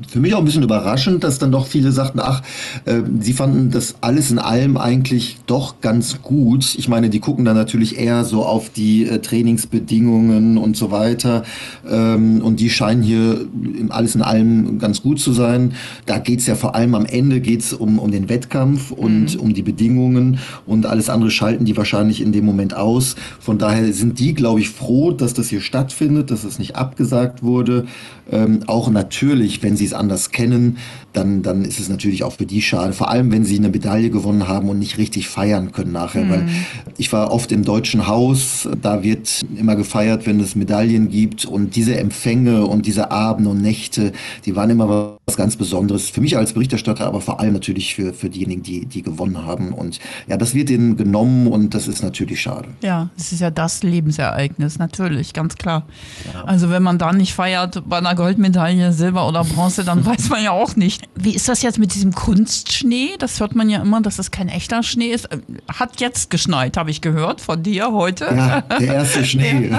für 0.09 0.21
mich 0.21 0.35
auch 0.35 0.39
ein 0.39 0.45
bisschen 0.45 0.63
überraschend, 0.63 1.25
dass 1.25 1.39
dann 1.39 1.53
doch 1.53 1.67
viele 1.67 1.93
sagten, 1.93 2.21
ach, 2.21 2.43
äh, 2.85 3.01
sie 3.21 3.33
fanden 3.33 3.71
das 3.71 3.97
alles 4.01 4.31
in 4.31 4.39
allem 4.39 4.77
eigentlich 4.77 5.39
doch 5.47 5.81
ganz 5.81 6.23
gut. 6.23 6.75
Ich 6.77 6.89
meine, 6.89 7.11
die 7.11 7.21
gucken 7.21 7.45
dann 7.45 7.57
natürlich 7.57 7.99
eher 7.99 8.25
so 8.25 8.45
auf 8.45 8.71
die 8.71 9.07
äh, 9.07 9.19
Trainingsbedingungen 9.19 10.59
und 10.59 10.77
so 10.77 10.91
weiter 10.91 11.43
ähm, 11.91 12.41
und 12.43 12.61
die 12.61 12.71
scheinen 12.71 13.03
hier 13.03 13.47
alles 13.91 14.15
in 14.15 14.23
allem 14.23 14.79
ganz 14.79 15.03
gut 15.03 15.21
zu 15.21 15.33
sein. 15.33 15.73
Da 16.07 16.19
geht's 16.19 16.47
ja 16.47 16.55
vor 16.55 16.75
allem 16.75 16.95
am 16.95 17.07
Ende 17.07 17.41
geht's 17.41 17.73
um, 17.73 17.99
um 17.99 18.11
den 18.11 18.29
Wettkampf 18.29 18.91
und 18.91 19.35
mhm. 19.35 19.41
um 19.41 19.55
die 19.55 19.63
Bedingungen 19.63 20.39
und 20.67 20.87
alles 20.87 21.09
andere 21.09 21.31
schalten 21.31 21.65
die 21.65 21.77
wahrscheinlich 21.77 22.21
in 22.21 22.33
dem 22.33 22.45
Moment 22.45 22.75
aus. 22.75 23.17
Von 23.41 23.59
daher 23.59 23.93
sind 23.93 24.19
die, 24.19 24.35
glaube 24.35 24.61
ich, 24.61 24.71
froh, 24.71 25.13
dass 25.13 25.35
das 25.35 25.49
hier 25.49 25.61
stattfindet, 25.61 26.31
dass 26.31 26.45
es 26.45 26.59
nicht 26.59 26.77
abgesagt 26.77 27.43
wurde. 27.43 27.87
Ähm, 28.31 28.61
auch 28.67 28.89
natürlich, 28.91 29.63
wenn 29.63 29.77
sie 29.77 29.85
es 29.85 29.93
anders 29.93 30.31
kennen, 30.31 30.79
dann, 31.13 31.43
dann 31.43 31.65
ist 31.65 31.81
es 31.81 31.89
natürlich 31.89 32.25
auch 32.25 32.35
für 32.35 32.47
die 32.47 32.63
schade. 32.63 32.93
Vor 32.93 33.11
allem, 33.11 33.31
wenn 33.33 33.45
sie 33.45 33.59
eine 33.59 33.69
Medaille 33.69 34.11
gewonnen 34.11 34.49
haben 34.49 34.69
und 34.69 34.79
nicht 34.79 34.99
richtig 34.99 35.29
feiern 35.29 35.73
können 35.73 35.93
nachher. 35.93 36.25
Mhm. 36.25 36.31
Weil 36.31 36.49
ich 36.97 37.13
war 37.13 37.33
oft 37.33 37.53
im 37.53 37.65
Deutschen 37.65 38.07
Haus, 38.07 38.69
da 38.81 39.03
wird 39.03 39.43
immer 39.57 39.77
gefeiert, 39.77 40.27
wenn 40.27 40.41
es 40.41 40.55
Medaillen 40.55 41.11
gibt. 41.11 41.45
Und 41.45 41.77
diese 41.77 41.97
Empfänge 41.97 42.65
und 42.65 42.87
diese 42.87 43.11
Abende 43.11 43.51
und 43.51 43.61
Nächte, 43.61 44.13
die 44.47 44.57
waren 44.57 44.71
immer 44.71 45.19
was 45.27 45.37
ganz 45.37 45.57
Besonderes. 45.57 46.09
Für 46.09 46.21
mich 46.21 46.37
als 46.37 46.53
Berichterstatter, 46.53 47.07
aber 47.07 47.21
vor 47.21 47.41
allem 47.41 47.53
natürlich 47.53 47.95
für, 47.95 48.15
für 48.15 48.31
diejenigen, 48.31 48.63
die, 48.63 48.87
die 48.87 49.03
gewonnen 49.03 49.45
haben. 49.45 49.73
Und 49.73 49.99
ja, 50.29 50.37
das 50.43 50.55
wird 50.55 50.71
ihnen 50.71 50.97
genommen 50.97 51.47
und 51.47 51.73
das 51.73 51.87
ist 51.87 52.03
natürlich 52.03 52.41
schade. 52.41 52.71
Ja, 52.83 53.11
es 53.17 53.31
ist 53.31 53.39
ja 53.39 53.53
das 53.53 53.85
Lebensereignis, 53.85 54.77
natürlich, 54.77 55.35
ganz 55.35 55.55
klar. 55.55 55.87
Ja. 56.35 56.43
Also 56.43 56.69
wenn 56.69 56.83
man 56.83 56.99
da 56.99 57.13
nicht 57.13 57.33
feiert 57.33 57.89
bei 57.89 57.99
einer 57.99 58.17
Goldmedaille, 58.17 58.93
Silber 58.93 59.29
oder 59.29 59.45
Bronze, 59.45 59.85
dann 59.85 60.05
weiß 60.07 60.31
man 60.31 60.43
ja 60.43 60.51
auch 60.51 60.75
nicht. 60.75 61.09
Wie 61.15 61.33
ist 61.33 61.49
das 61.49 61.63
jetzt 61.63 61.79
mit 61.79 61.95
diesem 61.95 62.13
Kunstschnee? 62.13 63.11
Das 63.21 63.39
hört 63.39 63.55
man 63.55 63.71
ja 63.71 63.83
immer, 63.83 64.01
dass 64.01 64.19
es 64.19 64.33
kein 64.33 64.49
echter 64.49 64.83
Schnee 64.83 65.13
ist. 65.13 65.29
Hat 65.73 66.01
jetzt 66.01 66.29
geschneit, 66.29 66.77
habe 66.77 66.91
ich 66.91 67.01
gehört 67.01 67.41
von 67.41 67.63
dir 67.63 67.93
heute. 67.93 68.25
Ja, 68.25 68.63
der 68.63 68.95
erste 68.95 69.25
Schnee. 69.25 69.71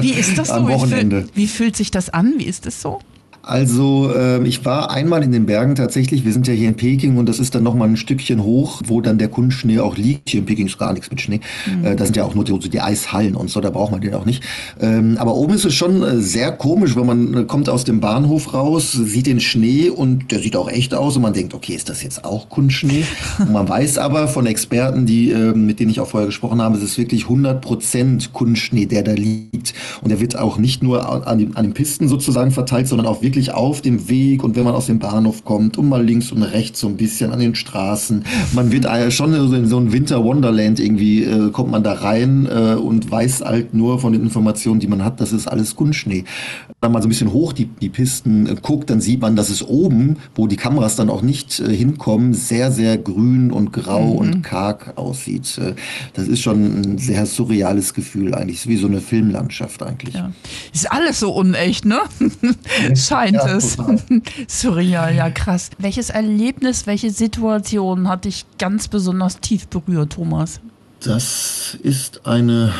Wie 0.00 0.14
ist 0.14 0.36
das 0.36 0.48
so? 0.48 0.54
Am 0.54 0.68
Wochenende. 0.68 1.16
Wie, 1.16 1.22
fühl, 1.22 1.36
wie 1.36 1.46
fühlt 1.46 1.76
sich 1.76 1.92
das 1.92 2.10
an? 2.10 2.34
Wie 2.38 2.44
ist 2.46 2.66
das 2.66 2.82
so? 2.82 2.98
Also 3.48 4.12
äh, 4.14 4.46
ich 4.46 4.66
war 4.66 4.90
einmal 4.90 5.22
in 5.22 5.32
den 5.32 5.46
Bergen 5.46 5.74
tatsächlich. 5.74 6.26
Wir 6.26 6.34
sind 6.34 6.46
ja 6.46 6.52
hier 6.52 6.68
in 6.68 6.74
Peking 6.74 7.16
und 7.16 7.26
das 7.26 7.38
ist 7.38 7.54
dann 7.54 7.62
nochmal 7.62 7.88
ein 7.88 7.96
Stückchen 7.96 8.44
hoch, 8.44 8.82
wo 8.84 9.00
dann 9.00 9.16
der 9.16 9.28
Kunstschnee 9.28 9.78
auch 9.78 9.96
liegt. 9.96 10.28
Hier 10.28 10.40
in 10.40 10.46
Peking 10.46 10.66
ist 10.66 10.78
gar 10.78 10.92
nichts 10.92 11.10
mit 11.10 11.22
Schnee. 11.22 11.40
Mhm. 11.64 11.82
Äh, 11.82 11.96
da 11.96 12.04
sind 12.04 12.14
ja 12.14 12.24
auch 12.24 12.34
nur 12.34 12.44
die, 12.44 12.58
die, 12.68 12.80
Eishallen 12.82 13.34
und 13.34 13.48
so, 13.48 13.62
da 13.62 13.70
braucht 13.70 13.90
man 13.90 14.02
den 14.02 14.12
auch 14.12 14.26
nicht. 14.26 14.42
Ähm, 14.82 15.16
aber 15.18 15.34
oben 15.34 15.54
ist 15.54 15.64
es 15.64 15.72
schon 15.72 16.02
äh, 16.02 16.20
sehr 16.20 16.52
komisch, 16.52 16.94
wenn 16.94 17.06
man 17.06 17.34
äh, 17.34 17.44
kommt 17.44 17.70
aus 17.70 17.84
dem 17.84 18.00
Bahnhof 18.00 18.52
raus, 18.52 18.92
sieht 18.92 19.26
den 19.26 19.40
Schnee 19.40 19.88
und 19.88 20.30
der 20.30 20.40
sieht 20.40 20.54
auch 20.54 20.68
echt 20.68 20.92
aus 20.92 21.16
und 21.16 21.22
man 21.22 21.32
denkt, 21.32 21.54
okay, 21.54 21.72
ist 21.72 21.88
das 21.88 22.02
jetzt 22.02 22.26
auch 22.26 22.50
Kunstschnee? 22.50 23.04
und 23.38 23.52
man 23.52 23.66
weiß 23.66 23.96
aber 23.96 24.28
von 24.28 24.44
Experten, 24.44 25.06
die, 25.06 25.30
äh, 25.30 25.54
mit 25.54 25.80
denen 25.80 25.90
ich 25.90 26.00
auch 26.00 26.08
vorher 26.08 26.26
gesprochen 26.26 26.60
habe, 26.60 26.76
es 26.76 26.82
ist 26.82 26.98
wirklich 26.98 27.24
100% 27.24 28.30
Kunstschnee, 28.30 28.84
der 28.84 29.04
da 29.04 29.12
liegt. 29.12 29.72
Und 30.02 30.10
der 30.10 30.20
wird 30.20 30.36
auch 30.36 30.58
nicht 30.58 30.82
nur 30.82 31.08
an, 31.26 31.52
an 31.54 31.64
den 31.64 31.72
Pisten 31.72 32.08
sozusagen 32.08 32.50
verteilt, 32.50 32.88
sondern 32.88 33.06
auch 33.06 33.22
wirklich 33.22 33.37
wirklich 33.38 33.54
auf 33.54 33.82
dem 33.82 34.08
Weg 34.08 34.42
und 34.42 34.56
wenn 34.56 34.64
man 34.64 34.74
aus 34.74 34.86
dem 34.86 34.98
Bahnhof 34.98 35.44
kommt 35.44 35.78
und 35.78 35.88
mal 35.88 36.04
links 36.04 36.32
und 36.32 36.42
rechts 36.42 36.80
so 36.80 36.88
ein 36.88 36.96
bisschen 36.96 37.32
an 37.32 37.38
den 37.38 37.54
Straßen. 37.54 38.24
Man 38.52 38.72
wird 38.72 38.86
schon 39.12 39.32
in 39.32 39.66
so 39.66 39.78
ein 39.78 39.92
Winter 39.92 40.24
Wonderland 40.24 40.80
irgendwie, 40.80 41.22
äh, 41.22 41.50
kommt 41.52 41.70
man 41.70 41.84
da 41.84 41.92
rein 41.92 42.48
äh, 42.50 42.74
und 42.74 43.08
weiß 43.08 43.42
halt 43.42 43.74
nur 43.74 44.00
von 44.00 44.12
den 44.12 44.22
Informationen, 44.22 44.80
die 44.80 44.88
man 44.88 45.04
hat, 45.04 45.20
das 45.20 45.32
ist 45.32 45.46
alles 45.46 45.76
Kunstschnee. 45.76 46.24
Wenn 46.80 46.90
man 46.90 47.00
so 47.00 47.06
ein 47.06 47.10
bisschen 47.10 47.32
hoch 47.32 47.52
die, 47.52 47.66
die 47.66 47.88
Pisten 47.88 48.48
äh, 48.48 48.56
guckt, 48.60 48.90
dann 48.90 49.00
sieht 49.00 49.20
man, 49.20 49.36
dass 49.36 49.50
es 49.50 49.62
oben, 49.62 50.16
wo 50.34 50.48
die 50.48 50.56
Kameras 50.56 50.96
dann 50.96 51.08
auch 51.08 51.22
nicht 51.22 51.60
äh, 51.60 51.72
hinkommen, 51.72 52.34
sehr, 52.34 52.72
sehr 52.72 52.98
grün 52.98 53.52
und 53.52 53.72
grau 53.72 54.14
mhm. 54.14 54.18
und 54.18 54.42
karg 54.42 54.94
aussieht. 54.96 55.58
Äh, 55.58 55.74
das 56.14 56.26
ist 56.26 56.40
schon 56.40 56.82
ein 56.82 56.98
sehr 56.98 57.24
surreales 57.26 57.94
Gefühl 57.94 58.34
eigentlich. 58.34 58.58
Ist 58.58 58.66
wie 58.66 58.76
so 58.76 58.88
eine 58.88 59.00
Filmlandschaft 59.00 59.80
eigentlich. 59.84 60.14
Ja. 60.14 60.32
Ist 60.72 60.90
alles 60.90 61.20
so 61.20 61.32
unecht, 61.32 61.84
ne? 61.84 62.00
Scheiße 62.96 63.17
meint 63.18 63.34
ja, 63.34 63.56
es. 63.56 63.76
Surreal, 64.48 65.14
ja 65.14 65.30
krass. 65.30 65.70
Welches 65.78 66.10
Erlebnis, 66.10 66.86
welche 66.86 67.10
Situation 67.10 68.08
hat 68.08 68.24
dich 68.24 68.46
ganz 68.58 68.88
besonders 68.88 69.40
tief 69.40 69.68
berührt, 69.68 70.12
Thomas? 70.12 70.60
Das 71.00 71.76
ist 71.82 72.26
eine 72.26 72.72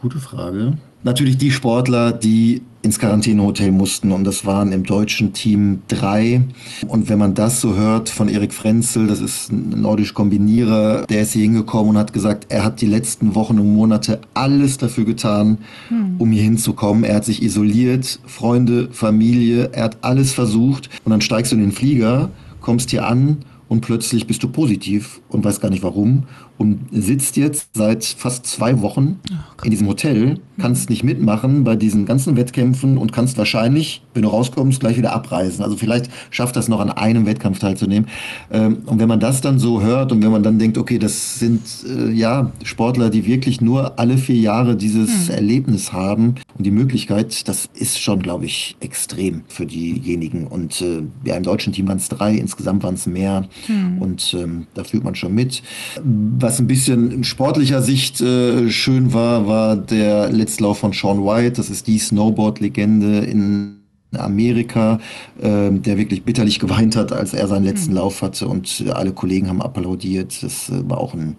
gute 0.00 0.18
Frage. 0.18 0.78
Natürlich 1.02 1.38
die 1.38 1.50
Sportler, 1.50 2.12
die 2.12 2.62
ins 2.82 2.98
Quarantänehotel 2.98 3.72
mussten 3.72 4.10
und 4.10 4.24
das 4.24 4.46
waren 4.46 4.72
im 4.72 4.84
deutschen 4.84 5.34
Team 5.34 5.82
drei. 5.88 6.42
Und 6.88 7.10
wenn 7.10 7.18
man 7.18 7.34
das 7.34 7.60
so 7.60 7.74
hört 7.74 8.08
von 8.08 8.28
Erik 8.28 8.54
Frenzel, 8.54 9.06
das 9.06 9.20
ist 9.20 9.52
ein 9.52 9.82
nordisch 9.82 10.14
Kombinierer, 10.14 11.04
der 11.06 11.22
ist 11.22 11.32
hier 11.32 11.42
hingekommen 11.42 11.90
und 11.90 11.98
hat 11.98 12.12
gesagt, 12.12 12.46
er 12.48 12.64
hat 12.64 12.80
die 12.80 12.86
letzten 12.86 13.34
Wochen 13.34 13.58
und 13.58 13.74
Monate 13.74 14.20
alles 14.32 14.78
dafür 14.78 15.04
getan, 15.04 15.58
hm. 15.88 16.16
um 16.18 16.30
hier 16.30 16.42
hinzukommen. 16.42 17.04
Er 17.04 17.16
hat 17.16 17.26
sich 17.26 17.42
isoliert, 17.42 18.18
Freunde, 18.24 18.88
Familie, 18.92 19.70
er 19.72 19.84
hat 19.84 19.98
alles 20.00 20.32
versucht 20.32 20.88
und 21.04 21.10
dann 21.10 21.20
steigst 21.20 21.52
du 21.52 21.56
in 21.56 21.62
den 21.62 21.72
Flieger, 21.72 22.30
kommst 22.62 22.90
hier 22.90 23.06
an 23.06 23.38
und 23.68 23.82
plötzlich 23.82 24.26
bist 24.26 24.42
du 24.42 24.48
positiv 24.48 25.20
und 25.28 25.44
weißt 25.44 25.60
gar 25.60 25.70
nicht 25.70 25.82
warum 25.82 26.24
und 26.60 26.88
sitzt 26.92 27.38
jetzt 27.38 27.70
seit 27.72 28.04
fast 28.04 28.44
zwei 28.44 28.82
Wochen 28.82 29.18
oh 29.30 29.64
in 29.64 29.70
diesem 29.70 29.88
Hotel, 29.88 30.40
kannst 30.58 30.90
nicht 30.90 31.02
mitmachen 31.02 31.64
bei 31.64 31.74
diesen 31.74 32.04
ganzen 32.04 32.36
Wettkämpfen 32.36 32.98
und 32.98 33.14
kannst 33.14 33.38
wahrscheinlich, 33.38 34.02
wenn 34.12 34.24
du 34.24 34.28
rauskommst, 34.28 34.78
gleich 34.78 34.98
wieder 34.98 35.14
abreisen. 35.14 35.64
Also 35.64 35.78
vielleicht 35.78 36.10
schafft 36.30 36.56
das 36.56 36.68
noch 36.68 36.80
an 36.80 36.90
einem 36.90 37.24
Wettkampf 37.24 37.60
teilzunehmen. 37.60 38.10
Ähm, 38.52 38.82
und 38.84 38.98
wenn 38.98 39.08
man 39.08 39.20
das 39.20 39.40
dann 39.40 39.58
so 39.58 39.80
hört 39.80 40.12
und 40.12 40.22
wenn 40.22 40.30
man 40.30 40.42
dann 40.42 40.58
denkt, 40.58 40.76
okay, 40.76 40.98
das 40.98 41.38
sind 41.38 41.62
äh, 41.88 42.10
ja 42.10 42.52
Sportler, 42.62 43.08
die 43.08 43.24
wirklich 43.24 43.62
nur 43.62 43.98
alle 43.98 44.18
vier 44.18 44.36
Jahre 44.36 44.76
dieses 44.76 45.28
hm. 45.28 45.34
Erlebnis 45.34 45.94
haben 45.94 46.34
und 46.58 46.66
die 46.66 46.70
Möglichkeit, 46.70 47.48
das 47.48 47.70
ist 47.72 47.98
schon, 47.98 48.20
glaube 48.20 48.44
ich, 48.44 48.76
extrem 48.80 49.44
für 49.48 49.64
diejenigen. 49.64 50.46
Und 50.46 50.82
äh, 50.82 51.04
ja, 51.24 51.36
im 51.36 51.42
deutschen 51.42 51.72
Team 51.72 51.88
waren 51.88 51.96
es 51.96 52.10
drei, 52.10 52.34
insgesamt 52.34 52.82
waren 52.82 52.96
es 52.96 53.06
mehr. 53.06 53.48
Hm. 53.64 54.02
Und 54.02 54.36
ähm, 54.38 54.66
da 54.74 54.84
fühlt 54.84 55.04
man 55.04 55.14
schon 55.14 55.34
mit. 55.34 55.62
Was 56.04 56.49
was 56.50 56.58
ein 56.58 56.66
bisschen 56.66 57.12
in 57.12 57.22
sportlicher 57.22 57.80
Sicht 57.80 58.20
äh, 58.20 58.70
schön 58.70 59.12
war, 59.12 59.46
war 59.46 59.76
der 59.76 60.30
Letztlauf 60.30 60.78
von 60.78 60.92
Sean 60.92 61.24
White. 61.24 61.52
Das 61.52 61.70
ist 61.70 61.86
die 61.86 61.96
Snowboard-Legende 61.96 63.18
in 63.20 63.76
Amerika, 64.18 64.98
äh, 65.40 65.70
der 65.70 65.96
wirklich 65.96 66.24
bitterlich 66.24 66.58
geweint 66.58 66.96
hat, 66.96 67.12
als 67.12 67.34
er 67.34 67.46
seinen 67.46 67.66
letzten 67.66 67.92
mhm. 67.92 67.98
Lauf 67.98 68.22
hatte 68.22 68.48
und 68.48 68.84
alle 68.92 69.12
Kollegen 69.12 69.48
haben 69.48 69.62
applaudiert. 69.62 70.42
Das 70.42 70.70
äh, 70.70 70.88
war 70.88 70.98
auch 70.98 71.14
ein 71.14 71.36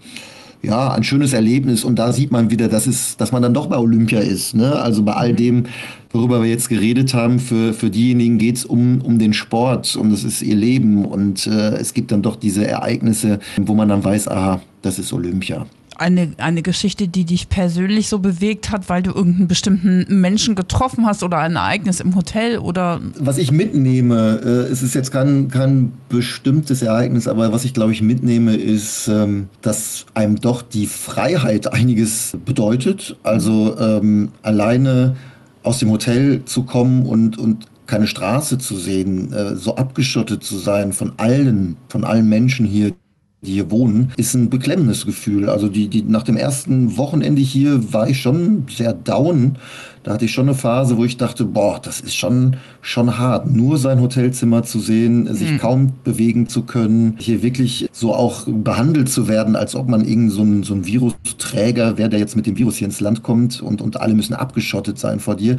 ja, 0.64 0.94
ein 0.94 1.04
schönes 1.04 1.34
Erlebnis 1.34 1.84
und 1.84 1.98
da 1.98 2.14
sieht 2.14 2.32
man 2.32 2.52
wieder, 2.52 2.68
dass, 2.68 2.86
es, 2.86 3.18
dass 3.18 3.32
man 3.32 3.42
dann 3.42 3.54
doch 3.54 3.66
bei 3.66 3.78
Olympia 3.78 4.20
ist. 4.20 4.54
Ne? 4.54 4.80
Also 4.80 5.02
bei 5.02 5.14
all 5.14 5.34
mhm. 5.34 5.38
dem, 5.38 5.64
worüber 6.12 6.42
wir 6.42 6.50
jetzt 6.50 6.70
geredet 6.70 7.14
haben, 7.14 7.40
für, 7.40 7.74
für 7.74 7.90
diejenigen 7.90 8.38
geht 8.38 8.58
es 8.58 8.66
um, 8.66 9.02
um 9.02 9.18
den 9.18 9.34
Sport 9.34 9.96
und 9.96 10.12
das 10.12 10.24
ist 10.24 10.42
ihr 10.42 10.56
Leben 10.56 11.04
und 11.04 11.48
äh, 11.48 11.72
es 11.78 11.94
gibt 11.96 12.12
dann 12.12 12.22
doch 12.22 12.36
diese 12.36 12.66
Ereignisse, 12.66 13.40
wo 13.60 13.74
man 13.74 13.90
dann 13.90 14.04
weiß, 14.04 14.28
aha, 14.28 14.62
das 14.82 15.00
ist 15.00 15.14
Olympia 15.14 15.66
eine, 16.02 16.32
eine 16.38 16.64
Geschichte, 16.64 17.08
die 17.08 17.26
dich 17.26 17.48
persönlich 17.48 18.10
so 18.10 18.18
bewegt 18.18 18.72
hat, 18.72 18.90
weil 18.90 19.04
du 19.04 19.12
irgendeinen 19.12 19.48
bestimmten 19.48 20.06
Menschen 20.20 20.56
getroffen 20.56 21.06
hast 21.06 21.22
oder 21.22 21.38
ein 21.38 21.56
Ereignis 21.56 22.00
im 22.00 22.16
Hotel 22.16 22.58
oder? 22.58 23.00
Was 23.20 23.38
ich 23.38 23.52
mitnehme, 23.52 24.42
äh, 24.44 24.72
es 24.72 24.82
ist 24.82 24.96
jetzt 24.96 25.12
kein, 25.12 25.50
kein 25.50 25.94
bestimmtes 26.10 26.82
Ereignis, 26.82 27.28
aber 27.28 27.54
was 27.54 27.66
ich 27.66 27.76
glaube 27.76 27.92
ich 27.92 28.02
mitnehme, 28.02 28.56
ist, 28.56 29.08
ähm, 29.10 29.48
dass 29.62 30.08
einem 30.16 30.42
doch 30.42 30.64
die 30.64 30.88
Freiheit 30.88 31.72
einiges 31.72 32.36
bedeutet. 32.46 33.16
Also 33.22 33.78
ähm, 33.80 34.30
alleine 34.42 35.16
aus 35.62 35.78
dem 35.78 35.92
Hotel 35.92 36.44
zu 36.46 36.64
kommen 36.64 37.06
und, 37.06 37.38
und 37.38 37.68
keine 37.86 38.08
Straße 38.08 38.58
zu 38.58 38.76
sehen, 38.76 39.32
äh, 39.34 39.56
so 39.56 39.76
abgeschottet 39.76 40.44
zu 40.44 40.58
sein 40.58 40.94
von 40.94 41.14
allen, 41.18 41.78
von 41.90 42.04
allen 42.06 42.28
Menschen 42.28 42.66
hier, 42.66 42.94
die 43.42 43.54
hier 43.54 43.72
wohnen, 43.72 44.12
ist 44.18 44.36
ein 44.36 44.50
beklemmendes 44.50 45.06
Gefühl. 45.06 45.50
Also 45.50 45.68
die, 45.68 45.88
die, 45.88 46.04
nach 46.04 46.24
dem 46.24 46.38
ersten 46.38 46.98
Wochenende 46.98 47.42
hier 47.42 47.92
war 47.94 48.08
ich 48.08 48.22
schon 48.22 48.66
sehr 48.70 48.94
down 48.94 49.58
da 50.04 50.14
hatte 50.14 50.26
ich 50.26 50.32
schon 50.32 50.48
eine 50.48 50.58
Phase, 50.58 50.98
wo 50.98 51.06
ich 51.06 51.18
dachte, 51.18 51.46
boah, 51.46 51.80
das 51.80 52.02
ist 52.02 52.16
schon, 52.16 52.58
schon 52.82 53.20
hart. 53.20 53.52
Nur 53.52 53.78
sein 53.78 54.02
Hotelzimmer 54.02 54.64
zu 54.64 54.80
sehen, 54.80 55.32
sich 55.36 55.52
mhm. 55.52 55.58
kaum 55.60 55.94
bewegen 56.04 56.48
zu 56.48 56.64
können, 56.64 57.18
hier 57.20 57.44
wirklich 57.44 57.88
so 57.92 58.16
auch 58.16 58.48
behandelt 58.48 59.10
zu 59.10 59.28
werden, 59.28 59.56
als 59.56 59.76
ob 59.76 59.88
man 59.88 60.04
irgend 60.04 60.32
so 60.32 60.42
ein, 60.42 60.64
so 60.64 60.74
ein 60.74 60.88
Virusträger 60.88 62.00
wäre, 62.00 62.10
der 62.10 62.20
jetzt 62.20 62.36
mit 62.36 62.48
dem 62.48 62.58
Virus 62.58 62.78
hier 62.78 62.88
ins 62.88 63.00
Land 63.00 63.22
kommt 63.22 63.62
und, 63.62 63.82
und 63.82 64.02
alle 64.02 64.16
müssen 64.16 64.34
abgeschottet 64.34 64.98
sein 64.98 65.20
vor 65.20 65.36
dir. 65.36 65.58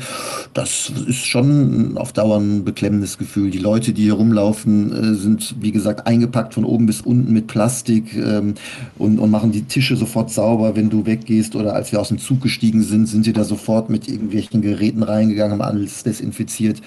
Das 0.55 0.91
ist 1.07 1.25
schon 1.25 1.97
auf 1.97 2.13
Dauer 2.13 2.39
ein 2.39 2.65
beklemmendes 2.65 3.19
Gefühl. 3.19 3.51
Die 3.51 3.59
Leute, 3.59 3.93
die 3.93 4.03
hier 4.03 4.15
rumlaufen, 4.15 4.93
äh, 4.93 5.15
sind, 5.15 5.55
wie 5.61 5.71
gesagt, 5.71 6.09
eingepackt 6.09 6.55
von 6.55 6.65
oben 6.65 6.87
bis 6.87 7.01
unten 7.01 7.33
mit 7.33 7.47
Plastik 7.47 7.72
ähm, 7.89 8.55
und, 8.99 9.19
und 9.19 9.31
machen 9.31 9.53
die 9.53 9.63
Tische 9.63 9.97
sofort 9.97 10.31
sauber, 10.31 10.77
wenn 10.77 10.91
du 10.91 11.07
weggehst. 11.07 11.57
Oder 11.57 11.75
als 11.75 11.93
wir 11.93 12.01
aus 12.01 12.09
dem 12.09 12.19
Zug 12.19 12.41
gestiegen 12.41 12.83
sind, 12.83 13.07
sind 13.07 13.25
sie 13.25 13.33
da 13.33 13.45
sofort 13.45 13.91
mit 13.91 14.09
irgendwelchen 14.09 14.63
Geräten 14.63 15.03
reingegangen, 15.03 15.53
haben 15.53 15.63
alles 15.63 16.03
desinfiziert. 16.03 16.81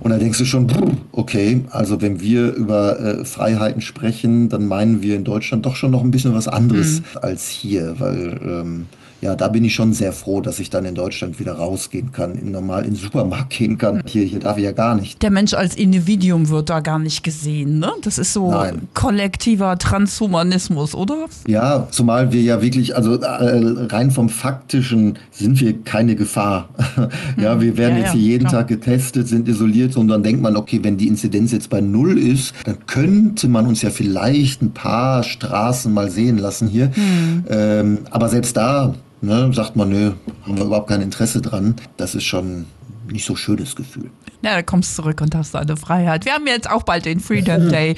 Und 0.00 0.10
da 0.10 0.18
denkst 0.18 0.38
du 0.38 0.44
schon, 0.44 0.66
okay, 1.10 1.62
also 1.70 2.00
wenn 2.00 2.20
wir 2.20 2.54
über 2.54 3.00
äh, 3.00 3.24
Freiheiten 3.24 3.80
sprechen, 3.80 4.48
dann 4.48 4.66
meinen 4.66 5.02
wir 5.02 5.16
in 5.16 5.24
Deutschland 5.24 5.66
doch 5.66 5.74
schon 5.74 5.90
noch 5.90 6.02
ein 6.02 6.12
bisschen 6.12 6.34
was 6.34 6.48
anderes 6.48 7.00
mhm. 7.00 7.04
als 7.20 7.48
hier, 7.48 7.96
weil 7.98 8.40
ähm, 8.42 8.86
ja, 9.22 9.36
da 9.36 9.46
bin 9.46 9.64
ich 9.64 9.72
schon 9.72 9.92
sehr 9.92 10.12
froh, 10.12 10.40
dass 10.40 10.58
ich 10.58 10.68
dann 10.68 10.84
in 10.84 10.96
Deutschland 10.96 11.38
wieder 11.38 11.52
rausgehen 11.52 12.10
kann, 12.10 12.34
in 12.34 12.50
normal 12.50 12.82
in 12.82 12.90
den 12.90 12.96
Supermarkt 12.96 13.50
gehen 13.50 13.78
kann. 13.78 14.02
Hier, 14.04 14.24
hier 14.24 14.40
darf 14.40 14.58
ich 14.58 14.64
ja 14.64 14.72
gar 14.72 14.96
nicht. 14.96 15.22
Der 15.22 15.30
Mensch 15.30 15.54
als 15.54 15.76
Individuum 15.76 16.48
wird 16.48 16.68
da 16.68 16.80
gar 16.80 16.98
nicht 16.98 17.22
gesehen, 17.22 17.78
ne? 17.78 17.92
Das 18.02 18.18
ist 18.18 18.32
so 18.32 18.50
Nein. 18.50 18.88
kollektiver 18.94 19.78
Transhumanismus, 19.78 20.96
oder? 20.96 21.26
Ja, 21.46 21.86
zumal 21.92 22.32
wir 22.32 22.42
ja 22.42 22.62
wirklich, 22.62 22.96
also 22.96 23.14
äh, 23.14 23.86
rein 23.92 24.10
vom 24.10 24.28
Faktischen 24.28 25.16
sind 25.30 25.60
wir 25.60 25.80
keine 25.84 26.16
Gefahr. 26.16 26.68
ja, 27.36 27.60
wir 27.60 27.76
werden 27.76 27.98
ja, 27.98 28.02
jetzt 28.02 28.12
hier 28.14 28.22
jeden 28.22 28.48
klar. 28.48 28.62
Tag 28.62 28.68
getestet, 28.68 29.28
sind 29.28 29.46
isoliert 29.46 29.96
und 29.96 30.08
dann 30.08 30.24
denkt 30.24 30.42
man, 30.42 30.56
okay, 30.56 30.80
wenn 30.82 30.96
die 30.96 31.06
Inzidenz 31.06 31.52
jetzt 31.52 31.70
bei 31.70 31.80
null 31.80 32.18
ist, 32.18 32.54
dann 32.64 32.78
könnte 32.88 33.46
man 33.46 33.68
uns 33.68 33.82
ja 33.82 33.90
vielleicht 33.90 34.62
ein 34.62 34.72
paar 34.72 35.22
Straßen 35.22 35.92
mal 35.92 36.10
sehen 36.10 36.38
lassen 36.38 36.66
hier. 36.66 36.90
Hm. 36.92 37.44
Ähm, 37.48 37.98
aber 38.10 38.28
selbst 38.28 38.56
da 38.56 38.94
ne, 39.22 39.52
sagt 39.52 39.76
man, 39.76 39.88
nö, 39.88 40.12
haben 40.42 40.58
wir 40.58 40.64
überhaupt 40.64 40.88
kein 40.88 41.00
Interesse 41.00 41.40
dran. 41.40 41.76
Das 41.96 42.14
ist 42.14 42.24
schon 42.24 42.66
nicht 43.12 43.24
so 43.24 43.36
schönes 43.36 43.76
Gefühl. 43.76 44.10
Ja, 44.42 44.56
da 44.56 44.62
kommst 44.62 44.98
du 44.98 45.02
zurück 45.02 45.20
und 45.20 45.34
hast 45.36 45.54
deine 45.54 45.76
Freiheit. 45.76 46.24
Wir 46.24 46.32
haben 46.32 46.46
jetzt 46.46 46.68
auch 46.68 46.82
bald 46.82 47.04
den 47.04 47.20
Freedom 47.20 47.68
Day. 47.68 47.94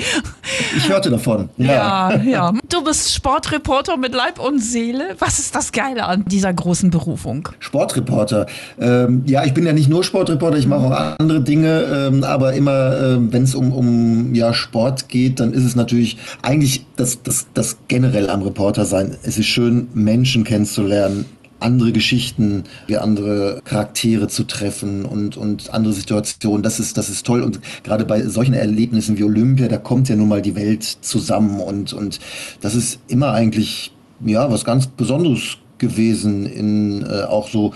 Ich 0.76 0.88
hörte 0.88 1.08
davon. 1.08 1.48
Ja. 1.56 2.12
ja, 2.12 2.22
ja. 2.22 2.52
Du 2.68 2.84
bist 2.84 3.14
Sportreporter 3.14 3.96
mit 3.96 4.14
Leib 4.14 4.38
und 4.38 4.60
Seele. 4.60 5.16
Was 5.18 5.38
ist 5.38 5.54
das 5.54 5.72
Geile 5.72 6.04
an 6.04 6.24
dieser 6.26 6.52
großen 6.52 6.90
Berufung? 6.90 7.48
Sportreporter. 7.60 8.46
Ähm, 8.78 9.22
ja, 9.26 9.44
ich 9.44 9.54
bin 9.54 9.64
ja 9.64 9.72
nicht 9.72 9.88
nur 9.88 10.04
Sportreporter, 10.04 10.58
ich 10.58 10.66
mache 10.66 10.84
auch 10.84 11.18
andere 11.18 11.40
Dinge. 11.40 11.82
Ähm, 11.82 12.24
aber 12.24 12.52
immer, 12.52 12.96
äh, 12.96 13.32
wenn 13.32 13.44
es 13.44 13.54
um, 13.54 13.72
um 13.72 14.34
ja, 14.34 14.52
Sport 14.52 15.08
geht, 15.08 15.40
dann 15.40 15.54
ist 15.54 15.64
es 15.64 15.76
natürlich 15.76 16.18
eigentlich 16.42 16.84
das, 16.96 17.22
das, 17.22 17.46
das 17.54 17.78
generell 17.88 18.28
am 18.28 18.42
Reporter 18.42 18.84
sein. 18.84 19.16
Es 19.22 19.38
ist 19.38 19.46
schön, 19.46 19.88
Menschen 19.94 20.44
kennenzulernen, 20.44 21.24
andere 21.64 21.92
Geschichten, 21.92 22.64
wie 22.86 22.98
andere 22.98 23.60
Charaktere 23.64 24.28
zu 24.28 24.44
treffen 24.44 25.04
und, 25.04 25.36
und 25.36 25.72
andere 25.72 25.92
Situationen. 25.92 26.62
Das 26.62 26.78
ist, 26.78 26.96
das 26.96 27.08
ist 27.08 27.26
toll. 27.26 27.42
Und 27.42 27.60
gerade 27.82 28.04
bei 28.04 28.22
solchen 28.22 28.54
Erlebnissen 28.54 29.18
wie 29.18 29.24
Olympia, 29.24 29.68
da 29.68 29.78
kommt 29.78 30.08
ja 30.08 30.16
nun 30.16 30.28
mal 30.28 30.42
die 30.42 30.54
Welt 30.54 30.84
zusammen 30.84 31.60
und, 31.60 31.92
und 31.92 32.20
das 32.60 32.74
ist 32.74 33.00
immer 33.08 33.32
eigentlich, 33.32 33.92
ja, 34.24 34.50
was 34.50 34.64
ganz 34.64 34.86
Besonderes 34.86 35.58
gewesen 35.78 36.46
in 36.46 37.02
äh, 37.02 37.22
auch 37.22 37.48
so 37.48 37.74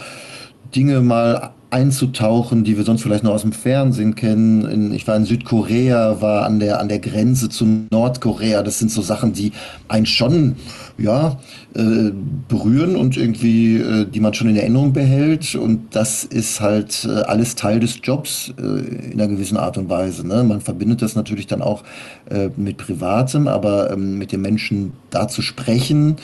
Dinge 0.75 1.00
mal 1.00 1.52
einzutauchen, 1.70 2.64
die 2.64 2.76
wir 2.76 2.84
sonst 2.84 3.02
vielleicht 3.02 3.25
noch 3.25 3.32
aus 3.32 3.42
dem 3.42 3.52
Fernsehen 3.52 4.14
kennen. 4.14 4.64
In, 4.64 4.92
ich 4.92 5.06
war 5.06 5.16
in 5.16 5.25
Südkorea, 5.25 6.20
war 6.20 6.46
an 6.46 6.60
der, 6.60 6.80
an 6.80 6.88
der 6.88 6.98
Grenze 6.98 7.48
zu 7.48 7.66
Nordkorea. 7.90 8.62
Das 8.62 8.78
sind 8.78 8.90
so 8.90 9.02
Sachen, 9.02 9.32
die 9.32 9.52
einen 9.87 10.06
schon 10.06 10.56
ja, 10.96 11.38
äh, 11.75 12.10
berühren 12.48 12.96
und 12.96 13.16
irgendwie, 13.16 13.76
äh, 13.76 14.06
die 14.06 14.20
man 14.20 14.34
schon 14.34 14.48
in 14.48 14.56
Erinnerung 14.56 14.92
behält. 14.92 15.54
Und 15.54 15.94
das 15.94 16.25
ist 16.25 16.60
halt 16.60 17.06
äh, 17.08 17.22
alles 17.22 17.54
Teil 17.54 17.80
des 17.80 18.00
Jobs 18.02 18.52
äh, 18.58 18.62
in 18.62 19.20
einer 19.20 19.28
gewissen 19.28 19.56
Art 19.56 19.78
und 19.78 19.88
Weise. 19.88 20.26
Ne? 20.26 20.42
Man 20.42 20.60
verbindet 20.60 21.02
das 21.02 21.14
natürlich 21.14 21.46
dann 21.46 21.62
auch 21.62 21.84
äh, 22.30 22.48
mit 22.56 22.78
Privatem, 22.78 23.46
aber 23.46 23.92
ähm, 23.92 24.18
mit 24.18 24.32
den 24.32 24.40
Menschen 24.40 24.94
da 25.10 25.28
zu 25.28 25.42
sprechen, 25.42 26.16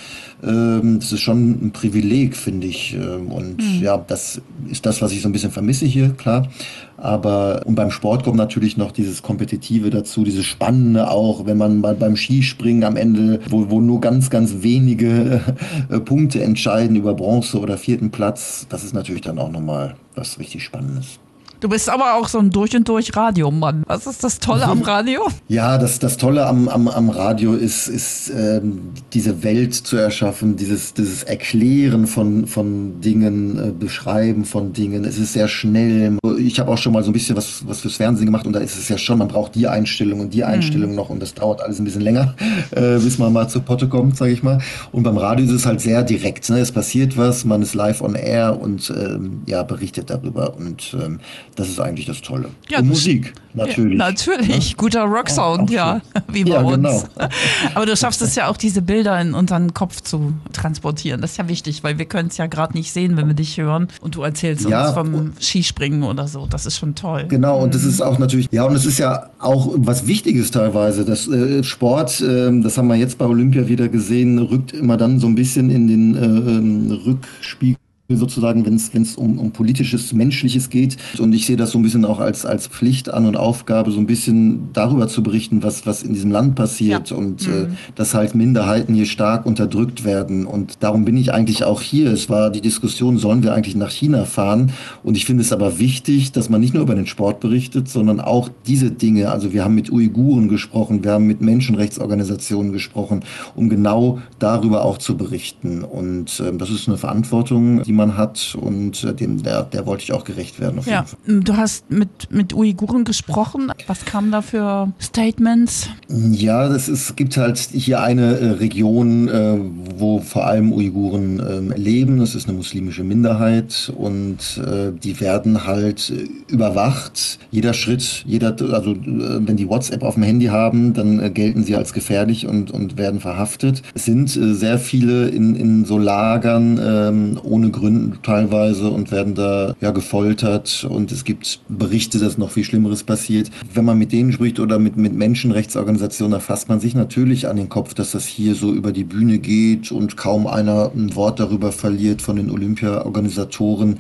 ähm, 0.42 0.98
das 1.00 1.12
ist 1.12 1.20
schon 1.20 1.66
ein 1.66 1.70
Privileg, 1.72 2.36
finde 2.36 2.66
ich. 2.66 2.94
Ähm, 2.94 3.30
und 3.30 3.58
mhm. 3.58 3.82
ja, 3.82 3.96
das 3.96 4.40
ist 4.70 4.84
das, 4.84 5.00
was 5.02 5.12
ich 5.12 5.22
so 5.22 5.28
ein 5.28 5.32
bisschen 5.35 5.50
vermisse 5.50 5.85
hier, 5.85 6.11
klar. 6.11 6.49
Aber 6.97 7.62
und 7.67 7.75
beim 7.75 7.91
Sport 7.91 8.25
kommt 8.25 8.38
natürlich 8.38 8.79
noch 8.79 8.91
dieses 8.91 9.23
Kompetitive 9.23 9.91
dazu, 9.91 10.25
dieses 10.25 10.47
Spannende 10.47 11.11
auch, 11.11 11.45
wenn 11.45 11.59
man 11.59 11.81
mal 11.81 11.95
beim 11.95 12.17
Skispringen 12.17 12.85
am 12.85 12.97
Ende, 12.97 13.41
wo, 13.50 13.69
wo 13.69 13.81
nur 13.81 14.00
ganz, 14.00 14.31
ganz 14.31 14.62
wenige 14.62 15.43
äh, 15.91 16.00
Punkte 16.00 16.43
entscheiden 16.43 16.97
über 16.97 17.14
Bronze 17.14 17.61
oder 17.61 17.76
vierten 17.76 18.11
Platz, 18.11 18.67
das 18.71 18.85
ist 18.85 18.95
natürlich 18.95 19.23
dann 19.23 19.38
auch 19.38 19.50
nochmal 19.50 19.97
was 20.14 20.38
richtig 20.38 20.64
Spannendes. 20.64 21.19
Du 21.64 21.71
bist 21.71 21.88
aber 21.88 22.16
auch 22.16 22.28
so 22.28 22.38
ein 22.40 22.50
durch 22.50 22.76
und 22.76 22.87
durch 22.90 23.16
Radiomann. 23.16 23.85
Was 23.87 24.06
ist 24.06 24.23
das 24.23 24.38
Tolle 24.38 24.66
am 24.66 24.83
Radio? 24.83 25.23
Ja, 25.49 25.78
das, 25.78 25.99
das 25.99 26.18
Tolle 26.18 26.44
am, 26.44 26.68
am, 26.68 26.88
am 26.88 27.09
Radio 27.09 27.54
ist, 27.54 27.88
ist 27.88 28.30
ähm, 28.37 28.90
diese 29.14 29.42
Welt 29.42 29.73
zu 29.73 29.97
erschaffen, 29.97 30.56
dieses, 30.56 30.92
dieses 30.92 31.23
Erklären 31.23 32.06
von, 32.06 32.47
von 32.47 33.00
Dingen, 33.00 33.59
äh, 33.59 33.73
Beschreiben 33.73 34.44
von 34.44 34.75
Dingen. 34.75 35.06
Es 35.06 35.16
ist 35.16 35.33
sehr 35.33 35.49
schnell. 35.49 36.18
Ich 36.37 36.61
habe 36.61 36.71
auch 36.71 36.76
schon 36.76 36.92
mal 36.92 37.02
so 37.02 37.09
ein 37.09 37.14
bisschen 37.14 37.35
was, 37.35 37.66
was 37.66 37.80
fürs 37.80 37.97
Fernsehen 37.97 38.26
gemacht 38.26 38.47
und 38.47 38.52
da 38.52 38.61
ist 38.61 38.76
es 38.76 38.90
ja 38.90 38.99
schon, 38.99 39.16
man 39.16 39.28
braucht 39.28 39.54
die 39.54 39.66
Einstellung 39.66 40.21
und 40.21 40.35
die 40.35 40.44
Einstellung 40.44 40.90
mhm. 40.90 40.97
noch 40.97 41.09
und 41.09 41.21
das 41.21 41.33
dauert 41.33 41.62
alles 41.62 41.78
ein 41.78 41.85
bisschen 41.85 42.02
länger, 42.02 42.35
äh, 42.73 42.99
bis 42.99 43.16
man 43.16 43.33
mal 43.33 43.49
zur 43.49 43.62
Potte 43.62 43.88
kommt, 43.88 44.18
sage 44.18 44.33
ich 44.33 44.42
mal. 44.42 44.59
Und 44.92 45.04
beim 45.04 45.16
Radio 45.16 45.47
ist 45.47 45.52
es 45.52 45.64
halt 45.64 45.80
sehr 45.80 46.02
direkt. 46.02 46.50
Ne? 46.50 46.59
Es 46.59 46.73
passiert 46.73 47.16
was, 47.16 47.47
man 47.47 47.62
ist 47.62 47.73
live 47.75 48.02
on 48.02 48.16
air 48.16 48.61
und 48.61 48.92
ähm, 48.94 49.44
ja, 49.47 49.62
berichtet 49.62 50.11
darüber 50.11 50.54
und 50.59 50.94
ähm, 51.02 51.21
das 51.56 51.68
ist 51.68 51.80
eigentlich 51.80 52.06
das 52.06 52.20
Tolle. 52.20 52.50
Ja, 52.68 52.78
und 52.78 52.88
Musik, 52.88 53.32
natürlich. 53.54 53.99
Ja, 53.99 54.11
natürlich, 54.11 54.70
ja? 54.70 54.76
guter 54.76 55.04
Rocksound, 55.04 55.70
ja, 55.70 55.96
ja, 55.96 56.23
wie 56.28 56.44
bei 56.44 56.58
uns. 56.58 56.76
Genau. 56.76 57.04
Aber 57.75 57.87
du 57.87 57.96
schaffst 57.96 58.23
es 58.23 58.34
ja 58.34 58.49
auch, 58.49 58.56
diese 58.56 58.82
Bilder 58.82 59.20
in 59.20 59.34
unseren 59.34 59.73
Kopf 59.75 60.00
zu 60.00 60.34
transportieren. 60.52 61.20
Das 61.20 61.32
ist 61.32 61.37
ja 61.37 61.49
wichtig, 61.49 61.84
weil 61.84 61.99
wir 61.99 62.06
können 62.06 62.28
es 62.28 62.37
ja 62.37 62.46
gerade 62.46 62.75
nicht 62.75 62.92
sehen, 62.92 63.16
wenn 63.16 63.26
wir 63.26 63.34
dich 63.34 63.56
hören 63.56 63.88
und 64.00 64.16
du 64.16 64.23
erzählst 64.23 64.66
uns 64.66 64.90
vom 64.92 65.32
Skispringen 65.40 66.02
oder 66.02 66.26
so. 66.26 66.46
Das 66.46 66.66
ist 66.66 66.78
schon 66.78 66.94
toll. 66.94 67.26
Genau, 67.28 67.62
und 67.62 67.75
das 67.75 67.82
mhm. 67.82 67.90
ist 67.90 68.00
auch 68.00 68.18
natürlich, 68.18 68.49
ja, 68.50 68.64
und 68.64 68.75
es 68.75 68.87
ist 68.87 68.99
ja 68.99 69.30
auch 69.38 69.73
was 69.76 70.06
Wichtiges 70.06 70.50
teilweise. 70.50 71.04
Das 71.04 71.28
äh, 71.28 71.62
Sport, 71.62 72.20
äh, 72.20 72.50
das 72.61 72.78
haben 72.78 72.88
wir 72.88 72.96
jetzt 72.96 73.18
bei 73.18 73.26
Olympia 73.26 73.68
wieder 73.68 73.88
gesehen, 73.88 74.38
rückt 74.38 74.73
immer 74.73 74.96
dann 74.96 75.20
so 75.20 75.26
ein 75.26 75.34
bisschen 75.34 75.70
in 75.70 75.87
den 75.87 76.16
äh, 76.16 76.25
ähm, 76.25 77.00
Rückspiegel 77.04 77.78
sozusagen, 78.08 78.66
wenn 78.66 78.75
es 78.75 79.16
um, 79.16 79.38
um 79.38 79.50
politisches, 79.52 80.12
menschliches 80.12 80.68
geht. 80.68 80.99
Und 81.18 81.32
ich 81.32 81.46
sehe 81.46 81.56
das 81.56 81.70
so 81.70 81.78
ein 81.78 81.82
bisschen 81.82 82.04
auch 82.04 82.20
als, 82.20 82.44
als 82.44 82.66
Pflicht 82.66 83.08
an 83.08 83.25
und 83.25 83.37
Aufgabe, 83.37 83.90
so 83.90 83.99
ein 83.99 84.06
bisschen 84.06 84.68
darüber 84.75 85.08
zu 85.08 85.23
berichten, 85.23 85.62
was, 85.62 85.87
was 85.87 86.02
in 86.02 86.12
diesem 86.12 86.30
Land 86.30 86.54
passiert 86.54 87.11
ja. 87.11 87.16
und 87.16 87.49
mhm. 87.49 87.54
äh, 87.54 87.66
dass 87.94 88.12
halt 88.12 88.34
Minderheiten 88.34 88.94
hier 88.94 89.06
stark 89.06 89.46
unterdrückt 89.46 90.04
werden. 90.04 90.44
Und 90.44 90.82
darum 90.82 91.06
bin 91.06 91.16
ich 91.16 91.32
eigentlich 91.32 91.64
auch 91.64 91.80
hier. 91.80 92.12
Es 92.12 92.28
war 92.28 92.50
die 92.50 92.61
Diskussion, 92.61 93.16
sollen 93.16 93.42
wir 93.42 93.54
eigentlich 93.54 93.75
nach 93.75 93.90
China 93.90 94.26
fahren? 94.26 94.73
Und 95.02 95.16
ich 95.16 95.25
finde 95.25 95.42
es 95.42 95.50
aber 95.50 95.78
wichtig, 95.78 96.32
dass 96.32 96.50
man 96.50 96.61
nicht 96.61 96.75
nur 96.75 96.82
über 96.82 96.94
den 96.94 97.06
Sport 97.06 97.40
berichtet, 97.40 97.88
sondern 97.88 98.20
auch 98.20 98.50
diese 98.66 98.90
Dinge. 98.90 99.30
Also 99.30 99.54
wir 99.54 99.64
haben 99.64 99.75
mit 99.75 99.90
Uiguren 99.90 100.49
gesprochen, 100.49 101.04
wir 101.04 101.12
haben 101.12 101.26
mit 101.26 101.40
Menschenrechtsorganisationen 101.40 102.70
gesprochen, 102.70 103.23
um 103.54 103.70
genau 103.70 104.18
darüber 104.38 104.84
auch 104.84 104.99
zu 104.99 105.16
berichten. 105.16 105.82
Und 105.82 106.38
äh, 106.40 106.54
das 106.54 106.68
ist 106.68 106.87
eine 106.87 106.99
Verantwortung, 106.99 107.82
die 107.82 107.93
man 107.94 108.16
hat 108.16 108.56
und 108.60 109.04
äh, 109.04 109.14
dem, 109.14 109.42
der, 109.42 109.62
der 109.62 109.86
wollte 109.86 110.04
ich 110.04 110.12
auch 110.12 110.24
gerecht 110.24 110.60
werden. 110.60 110.80
ja, 110.86 111.04
du 111.26 111.56
hast 111.56 111.90
mit, 111.90 112.30
mit 112.30 112.52
Uiguren 112.52 113.04
gesprochen. 113.04 113.72
Was 113.86 114.04
kamen 114.04 114.30
da 114.30 114.42
für 114.42 114.92
Statements? 115.00 115.88
Ja, 116.08 116.66
es 116.66 116.88
ist, 116.88 117.16
gibt 117.16 117.36
halt 117.36 117.58
hier 117.58 118.02
eine 118.02 118.38
äh, 118.38 118.50
Region, 118.52 119.28
äh, 119.28 119.58
wo 119.96 120.20
vor 120.20 120.46
allem 120.46 120.72
Uiguren 120.72 121.40
äh, 121.40 121.78
leben. 121.78 122.18
Das 122.18 122.34
ist 122.34 122.48
eine 122.48 122.56
muslimische 122.56 123.04
Minderheit 123.04 123.92
und 123.96 124.38
äh, 124.58 124.92
die 124.92 125.20
werden 125.20 125.66
halt 125.66 126.12
überwacht. 126.48 127.38
Jeder 127.50 127.74
Schritt, 127.74 128.24
jeder, 128.26 128.56
also 128.72 128.94
wenn 128.96 129.56
die 129.56 129.68
WhatsApp 129.68 130.02
auf 130.02 130.14
dem 130.14 130.22
Handy 130.22 130.46
haben, 130.46 130.92
dann 130.94 131.32
gelten 131.34 131.64
sie 131.64 131.76
als 131.76 131.92
gefährlich 131.92 132.46
und, 132.46 132.70
und 132.70 132.96
werden 132.96 133.20
verhaftet. 133.20 133.82
Es 133.94 134.04
sind 134.04 134.28
sehr 134.30 134.78
viele 134.78 135.28
in, 135.28 135.54
in 135.54 135.84
so 135.84 135.98
Lagern 135.98 136.80
ähm, 136.82 137.40
ohne 137.42 137.70
Gründe 137.70 137.84
Gründen 137.85 138.19
teilweise 138.23 138.88
und 138.88 139.11
werden 139.11 139.35
da 139.35 139.75
ja 139.83 139.91
gefoltert 139.91 140.87
und 140.88 141.12
es 141.12 141.25
gibt 141.25 141.61
Berichte, 141.69 142.19
dass 142.19 142.38
noch 142.38 142.50
viel 142.50 142.64
Schlimmeres 142.64 143.03
passiert. 143.03 143.50
Wenn 143.75 143.85
man 143.85 143.99
mit 143.99 144.11
denen 144.11 144.33
spricht 144.33 144.59
oder 144.59 144.79
mit, 144.79 144.97
mit 144.97 145.12
Menschenrechtsorganisationen, 145.12 146.33
da 146.33 146.41
fasst 146.41 146.71
man 146.71 146.81
sich 146.81 146.95
natürlich 146.95 147.47
an 147.47 147.57
den 147.57 147.69
Kopf, 147.69 147.93
dass 147.93 148.12
das 148.12 148.25
hier 148.25 148.55
so 148.55 148.73
über 148.73 148.91
die 148.91 149.05
Bühne 149.05 149.38
geht 149.38 149.93
und 149.93 150.17
kaum 150.17 150.47
einer 150.47 150.93
ein 150.95 151.14
Wort 151.14 151.41
darüber 151.41 151.73
verliert 151.73 152.23
von 152.23 152.37
den 152.37 152.50
Olympia-Organisatoren 152.50 153.99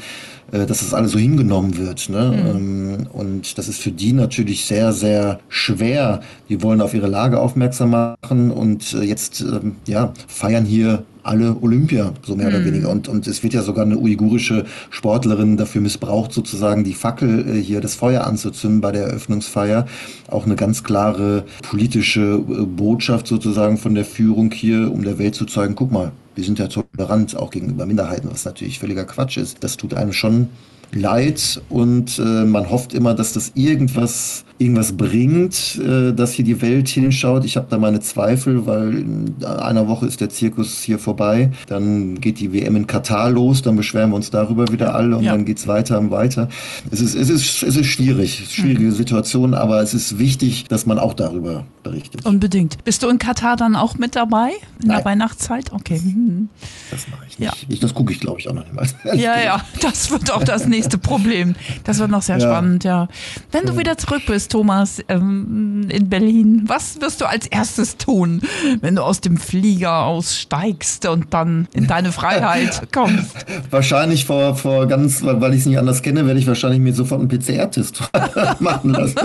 äh, 0.50 0.64
dass 0.64 0.78
das 0.78 0.94
alles 0.94 1.12
so 1.12 1.18
hingenommen 1.18 1.76
wird. 1.76 2.08
Ne? 2.08 2.54
Mhm. 2.54 3.06
Und 3.12 3.58
das 3.58 3.68
ist 3.68 3.82
für 3.82 3.92
die 3.92 4.14
natürlich 4.14 4.64
sehr, 4.64 4.94
sehr 4.94 5.40
schwer. 5.48 6.20
Die 6.48 6.62
wollen 6.62 6.80
auf 6.80 6.94
ihre 6.94 7.08
Lage 7.08 7.38
aufmerksam 7.38 7.90
machen 7.90 8.50
und 8.50 8.94
äh, 8.94 9.02
jetzt 9.02 9.42
ähm, 9.42 9.76
ja, 9.86 10.14
feiern 10.26 10.64
hier 10.64 11.04
alle 11.24 11.56
Olympia, 11.60 12.12
so 12.22 12.36
mehr 12.36 12.50
mhm. 12.50 12.54
oder 12.54 12.64
weniger. 12.64 12.90
Und, 12.90 13.08
und 13.08 13.26
es 13.26 13.42
wird 13.42 13.54
ja 13.54 13.62
sogar 13.62 13.84
eine 13.84 13.98
uigurische 13.98 14.64
Sportlerin 14.90 15.56
dafür 15.56 15.80
missbraucht, 15.80 16.32
sozusagen 16.32 16.84
die 16.84 16.94
Fackel 16.94 17.48
äh, 17.48 17.60
hier, 17.60 17.80
das 17.80 17.94
Feuer 17.94 18.26
anzuzünden 18.26 18.80
bei 18.80 18.92
der 18.92 19.06
Eröffnungsfeier. 19.06 19.86
Auch 20.28 20.46
eine 20.46 20.56
ganz 20.56 20.84
klare 20.84 21.44
politische 21.68 22.38
Botschaft 22.38 23.26
sozusagen 23.26 23.78
von 23.78 23.94
der 23.94 24.04
Führung 24.04 24.52
hier, 24.52 24.92
um 24.92 25.02
der 25.02 25.18
Welt 25.18 25.34
zu 25.34 25.46
zeigen, 25.46 25.74
guck 25.74 25.90
mal, 25.90 26.12
wir 26.34 26.44
sind 26.44 26.58
ja 26.58 26.68
tolerant 26.68 27.36
auch 27.36 27.50
gegenüber 27.50 27.86
Minderheiten, 27.86 28.28
was 28.30 28.44
natürlich 28.44 28.78
völliger 28.78 29.04
Quatsch 29.04 29.36
ist. 29.36 29.62
Das 29.62 29.76
tut 29.76 29.94
einem 29.94 30.12
schon 30.12 30.48
leid 30.92 31.60
und 31.68 32.18
äh, 32.18 32.44
man 32.44 32.70
hofft 32.70 32.94
immer, 32.94 33.14
dass 33.14 33.32
das 33.32 33.52
irgendwas 33.54 34.44
irgendwas 34.58 34.96
bringt, 34.96 35.80
äh, 35.80 36.12
dass 36.12 36.32
hier 36.32 36.44
die 36.44 36.62
Welt 36.62 36.88
hinschaut. 36.88 37.44
Ich 37.44 37.56
habe 37.56 37.66
da 37.68 37.78
meine 37.78 38.00
Zweifel, 38.00 38.66
weil 38.66 38.98
in 38.98 39.34
einer 39.44 39.88
Woche 39.88 40.06
ist 40.06 40.20
der 40.20 40.30
Zirkus 40.30 40.82
hier 40.82 40.98
vorbei. 40.98 41.50
Dann 41.66 42.20
geht 42.20 42.38
die 42.38 42.52
WM 42.52 42.76
in 42.76 42.86
Katar 42.86 43.30
los, 43.30 43.62
dann 43.62 43.76
beschweren 43.76 44.10
wir 44.10 44.16
uns 44.16 44.30
darüber 44.30 44.70
wieder 44.70 44.94
alle 44.94 45.16
und 45.16 45.24
ja. 45.24 45.32
dann 45.32 45.44
geht's 45.44 45.66
weiter 45.66 45.98
und 45.98 46.10
weiter. 46.10 46.48
Es 46.90 47.00
ist, 47.00 47.14
es 47.16 47.30
ist, 47.30 47.62
es 47.62 47.76
ist 47.76 47.86
schwierig, 47.86 48.46
schwierige 48.48 48.84
mhm. 48.84 48.92
Situation, 48.92 49.54
aber 49.54 49.80
es 49.80 49.92
ist 49.92 50.18
wichtig, 50.18 50.66
dass 50.68 50.86
man 50.86 50.98
auch 50.98 51.14
darüber 51.14 51.64
berichtet. 51.82 52.24
Unbedingt. 52.24 52.82
Bist 52.84 53.02
du 53.02 53.08
in 53.08 53.18
Katar 53.18 53.56
dann 53.56 53.74
auch 53.74 53.96
mit 53.96 54.14
dabei? 54.14 54.50
In 54.80 54.88
Nein. 54.88 54.96
der 54.98 55.04
Weihnachtszeit? 55.04 55.72
Okay. 55.72 56.00
Mhm. 56.02 56.48
Das 56.90 57.08
mache 57.08 57.24
ich 57.28 57.38
nicht. 57.38 57.48
Ja. 57.48 57.52
Ich, 57.68 57.80
das 57.80 57.92
gucke 57.92 58.12
ich, 58.12 58.20
glaube 58.20 58.40
ich, 58.40 58.48
auch 58.48 58.54
noch 58.54 58.66
niemals. 58.66 58.94
Ja, 59.14 59.40
ja, 59.40 59.60
das 59.80 60.10
wird 60.10 60.32
auch 60.32 60.42
das 60.42 60.66
nächste 60.66 60.98
Problem. 60.98 61.54
Das 61.84 61.98
wird 61.98 62.10
noch 62.10 62.22
sehr 62.22 62.38
ja. 62.38 62.48
spannend, 62.48 62.84
ja. 62.84 63.08
Wenn 63.52 63.64
du 63.64 63.78
wieder 63.78 63.96
zurück 63.96 64.22
bist, 64.26 64.43
Thomas, 64.48 65.02
ähm, 65.08 65.86
in 65.88 66.08
Berlin. 66.08 66.64
Was 66.66 67.00
wirst 67.00 67.20
du 67.20 67.26
als 67.26 67.46
erstes 67.46 67.96
tun, 67.96 68.40
wenn 68.80 68.96
du 68.96 69.02
aus 69.02 69.20
dem 69.20 69.36
Flieger 69.36 70.04
aussteigst 70.04 71.06
und 71.06 71.32
dann 71.32 71.68
in 71.72 71.86
deine 71.86 72.12
Freiheit 72.12 72.88
kommst? 72.92 73.46
Wahrscheinlich 73.70 74.24
vor, 74.24 74.56
vor 74.56 74.86
ganz, 74.86 75.22
weil 75.22 75.52
ich 75.54 75.60
es 75.60 75.66
nicht 75.66 75.78
anders 75.78 76.02
kenne, 76.02 76.26
werde 76.26 76.38
ich 76.38 76.46
wahrscheinlich 76.46 76.80
mir 76.80 76.94
sofort 76.94 77.20
einen 77.20 77.28
PCR-Test 77.28 78.10
machen 78.60 78.90
lassen. 78.90 79.18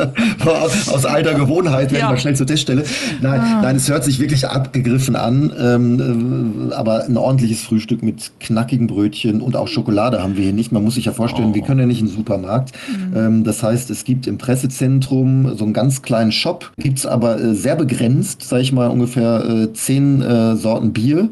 aus, 0.45 0.89
aus 0.89 1.05
alter 1.05 1.33
Gewohnheit, 1.33 1.91
wenn 1.91 1.99
ja. 1.99 2.05
ich 2.05 2.11
mal 2.11 2.19
schnell 2.19 2.35
zur 2.35 2.47
Teststelle. 2.47 2.83
Nein, 3.21 3.41
ah. 3.41 3.61
nein, 3.61 3.75
es 3.75 3.89
hört 3.89 4.03
sich 4.03 4.19
wirklich 4.19 4.47
abgegriffen 4.47 5.15
an. 5.15 5.51
Ähm, 5.59 6.69
äh, 6.71 6.73
aber 6.73 7.05
ein 7.05 7.17
ordentliches 7.17 7.61
Frühstück 7.61 8.03
mit 8.03 8.31
knackigen 8.39 8.87
Brötchen 8.87 9.41
und 9.41 9.55
auch 9.55 9.67
Schokolade 9.67 10.21
haben 10.21 10.37
wir 10.37 10.43
hier 10.43 10.53
nicht. 10.53 10.71
Man 10.71 10.83
muss 10.83 10.95
sich 10.95 11.05
ja 11.05 11.11
vorstellen, 11.11 11.49
oh. 11.51 11.55
wir 11.55 11.61
können 11.61 11.79
ja 11.79 11.85
nicht 11.85 11.99
in 11.99 12.07
den 12.07 12.15
Supermarkt. 12.15 12.71
Mhm. 12.87 13.17
Ähm, 13.17 13.43
das 13.43 13.63
heißt, 13.63 13.89
es 13.89 14.03
gibt 14.03 14.27
im 14.27 14.37
Pressezentrum 14.37 15.08
Zentrum 15.09 15.55
so 15.57 15.63
einen 15.63 15.73
ganz 15.73 16.01
kleinen 16.01 16.31
Shop, 16.31 16.71
gibt 16.77 16.99
es 16.99 17.05
aber 17.05 17.39
äh, 17.39 17.53
sehr 17.55 17.75
begrenzt, 17.75 18.43
sage 18.43 18.61
ich 18.61 18.71
mal, 18.71 18.89
ungefähr 18.89 19.43
äh, 19.43 19.73
zehn 19.73 20.21
äh, 20.21 20.55
Sorten 20.55 20.93
Bier. 20.93 21.29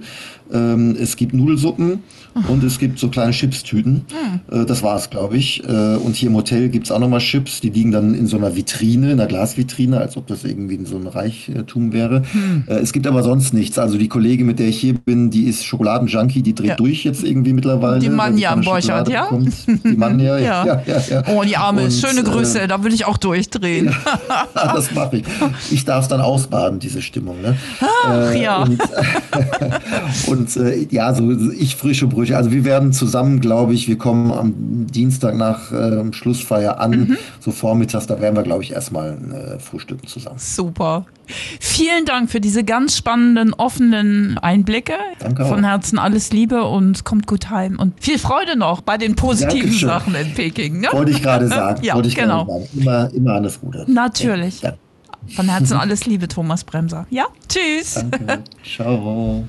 Ähm, 0.54 0.96
es 1.00 1.16
gibt 1.16 1.34
Nudelsuppen 1.34 2.04
und 2.48 2.64
es 2.64 2.80
gibt 2.80 3.00
so 3.00 3.10
kleine 3.10 3.32
Chipstüten. 3.32 4.06
Mhm. 4.50 4.62
Äh, 4.62 4.66
das 4.66 4.84
war 4.84 4.96
es, 4.96 5.10
glaube 5.10 5.38
ich. 5.38 5.64
Äh, 5.64 5.96
und 5.96 6.16
hier 6.16 6.30
im 6.30 6.36
Hotel 6.36 6.70
gibt 6.70 6.86
es 6.86 6.92
auch 6.92 7.00
nochmal 7.00 7.20
Chips, 7.20 7.62
die 7.62 7.70
liegen 7.70 7.92
dann 7.92 8.14
in 8.14 8.28
so 8.28 8.38
einer 8.38 8.56
Vitrine, 8.56 9.12
in 9.12 9.20
einer 9.20 9.28
Glasvitrine, 9.28 10.00
als 10.00 10.18
ob 10.18 10.28
das 10.28 10.44
irgendwie 10.44 10.80
so 10.86 10.98
ein 10.98 11.08
Reichtum 11.08 11.94
wäre. 11.94 12.24
Mhm. 12.34 12.64
Äh, 12.68 12.76
es 12.76 12.94
gibt 12.94 13.08
aber 13.08 13.24
sonst 13.24 13.54
nichts. 13.54 13.78
Also 13.80 13.98
die 13.98 14.08
Kollegin, 14.08 14.46
mit 14.46 14.60
der 14.60 14.68
ich 14.68 14.80
hier 14.80 14.94
bin, 14.94 15.30
die 15.30 15.44
ist 15.44 15.66
Schokoladenjunkie, 15.66 16.42
die 16.42 16.56
dreht 16.56 16.68
ja. 16.68 16.76
durch 16.76 17.04
jetzt 17.04 17.24
irgendwie 17.24 17.54
mittlerweile. 17.54 18.00
Die 18.00 18.10
Manja 18.10 18.52
am 18.52 18.62
Borchert, 18.62 19.10
ja? 19.10 19.24
Bekommt. 19.24 19.54
Die 19.84 19.98
Manja, 19.98 20.38
ja. 20.40 20.66
ja. 20.66 20.82
Ja, 20.86 21.02
ja, 21.10 21.24
Oh, 21.28 21.44
die 21.44 21.58
Arme, 21.58 21.84
und, 21.84 21.92
schöne 21.92 22.24
Grüße, 22.24 22.62
äh, 22.62 22.68
da 22.68 22.84
will 22.84 22.94
ich 22.94 23.06
auch 23.06 23.18
durchdrehen. 23.18 23.94
das 24.54 24.94
mache 24.94 25.18
ich. 25.18 25.24
Ich 25.72 25.86
darf 25.86 26.04
es 26.04 26.08
dann 26.08 26.22
ausbaden, 26.22 26.80
diese 26.80 27.02
Stimmung. 27.02 27.42
Ne? 27.42 27.58
Ach, 27.82 28.32
äh, 28.32 28.42
ja. 28.42 28.64
Und, 28.64 28.80
und 30.28 30.37
äh, 30.58 30.88
ja, 30.89 31.13
so 31.13 31.32
ich 31.52 31.76
frische 31.76 32.08
Gespräche. 32.08 32.38
Also 32.38 32.52
wir 32.52 32.65
werden 32.65 32.93
zusammen, 32.93 33.39
glaube 33.39 33.73
ich, 33.73 33.88
wir 33.88 33.97
kommen 33.97 34.32
am 34.32 34.88
Dienstag 34.88 35.36
nach 35.36 35.71
äh, 35.71 36.13
Schlussfeier 36.13 36.80
an, 36.80 36.91
mhm. 36.91 37.17
so 37.39 37.52
vormittags, 37.52 38.08
da 38.08 38.19
werden 38.19 38.36
wir, 38.36 38.43
glaube 38.43 38.63
ich, 38.63 38.71
erstmal 38.71 39.17
äh, 39.32 39.60
frühstücken 39.60 40.08
zusammen. 40.08 40.38
Super. 40.39 41.06
Vielen 41.60 42.06
Dank 42.06 42.30
für 42.30 42.39
diese 42.39 42.63
ganz 42.63 42.95
spannenden, 42.95 43.54
offenen 43.54 44.38
Einblicke. 44.38 44.93
Danke 45.19 45.43
auch. 45.43 45.50
Von 45.50 45.63
Herzen 45.63 46.00
alles 46.00 46.32
Liebe 46.32 46.63
und 46.63 47.04
kommt 47.04 47.28
gut 47.28 47.50
heim 47.50 47.78
und 47.80 47.93
viel 48.02 48.17
Freude 48.17 48.58
noch 48.58 48.82
bei 48.82 48.97
den 48.97 49.15
positiven 49.15 49.62
Dankeschön. 49.62 49.89
Sachen 49.89 50.15
in 50.15 50.34
Peking. 50.34 50.80
Ne? 50.80 50.88
Wollte 50.91 51.12
ich 51.12 51.21
gerade 51.21 51.47
sagen. 51.47 51.84
ja, 51.84 52.00
ich 52.00 52.15
genau. 52.15 52.45
Sagen. 52.45 52.67
Immer, 52.76 53.13
immer 53.13 53.34
alles 53.34 53.60
Gute. 53.60 53.86
Natürlich. 53.88 54.62
Ja. 54.62 54.73
Von 55.36 55.50
Herzen 55.50 55.76
alles 55.76 56.06
Liebe, 56.06 56.30
Thomas 56.30 56.63
Bremser. 56.63 57.06
Ja, 57.10 57.26
tschüss. 57.50 57.95
Danke. 57.95 58.43
Ciao. 58.63 59.43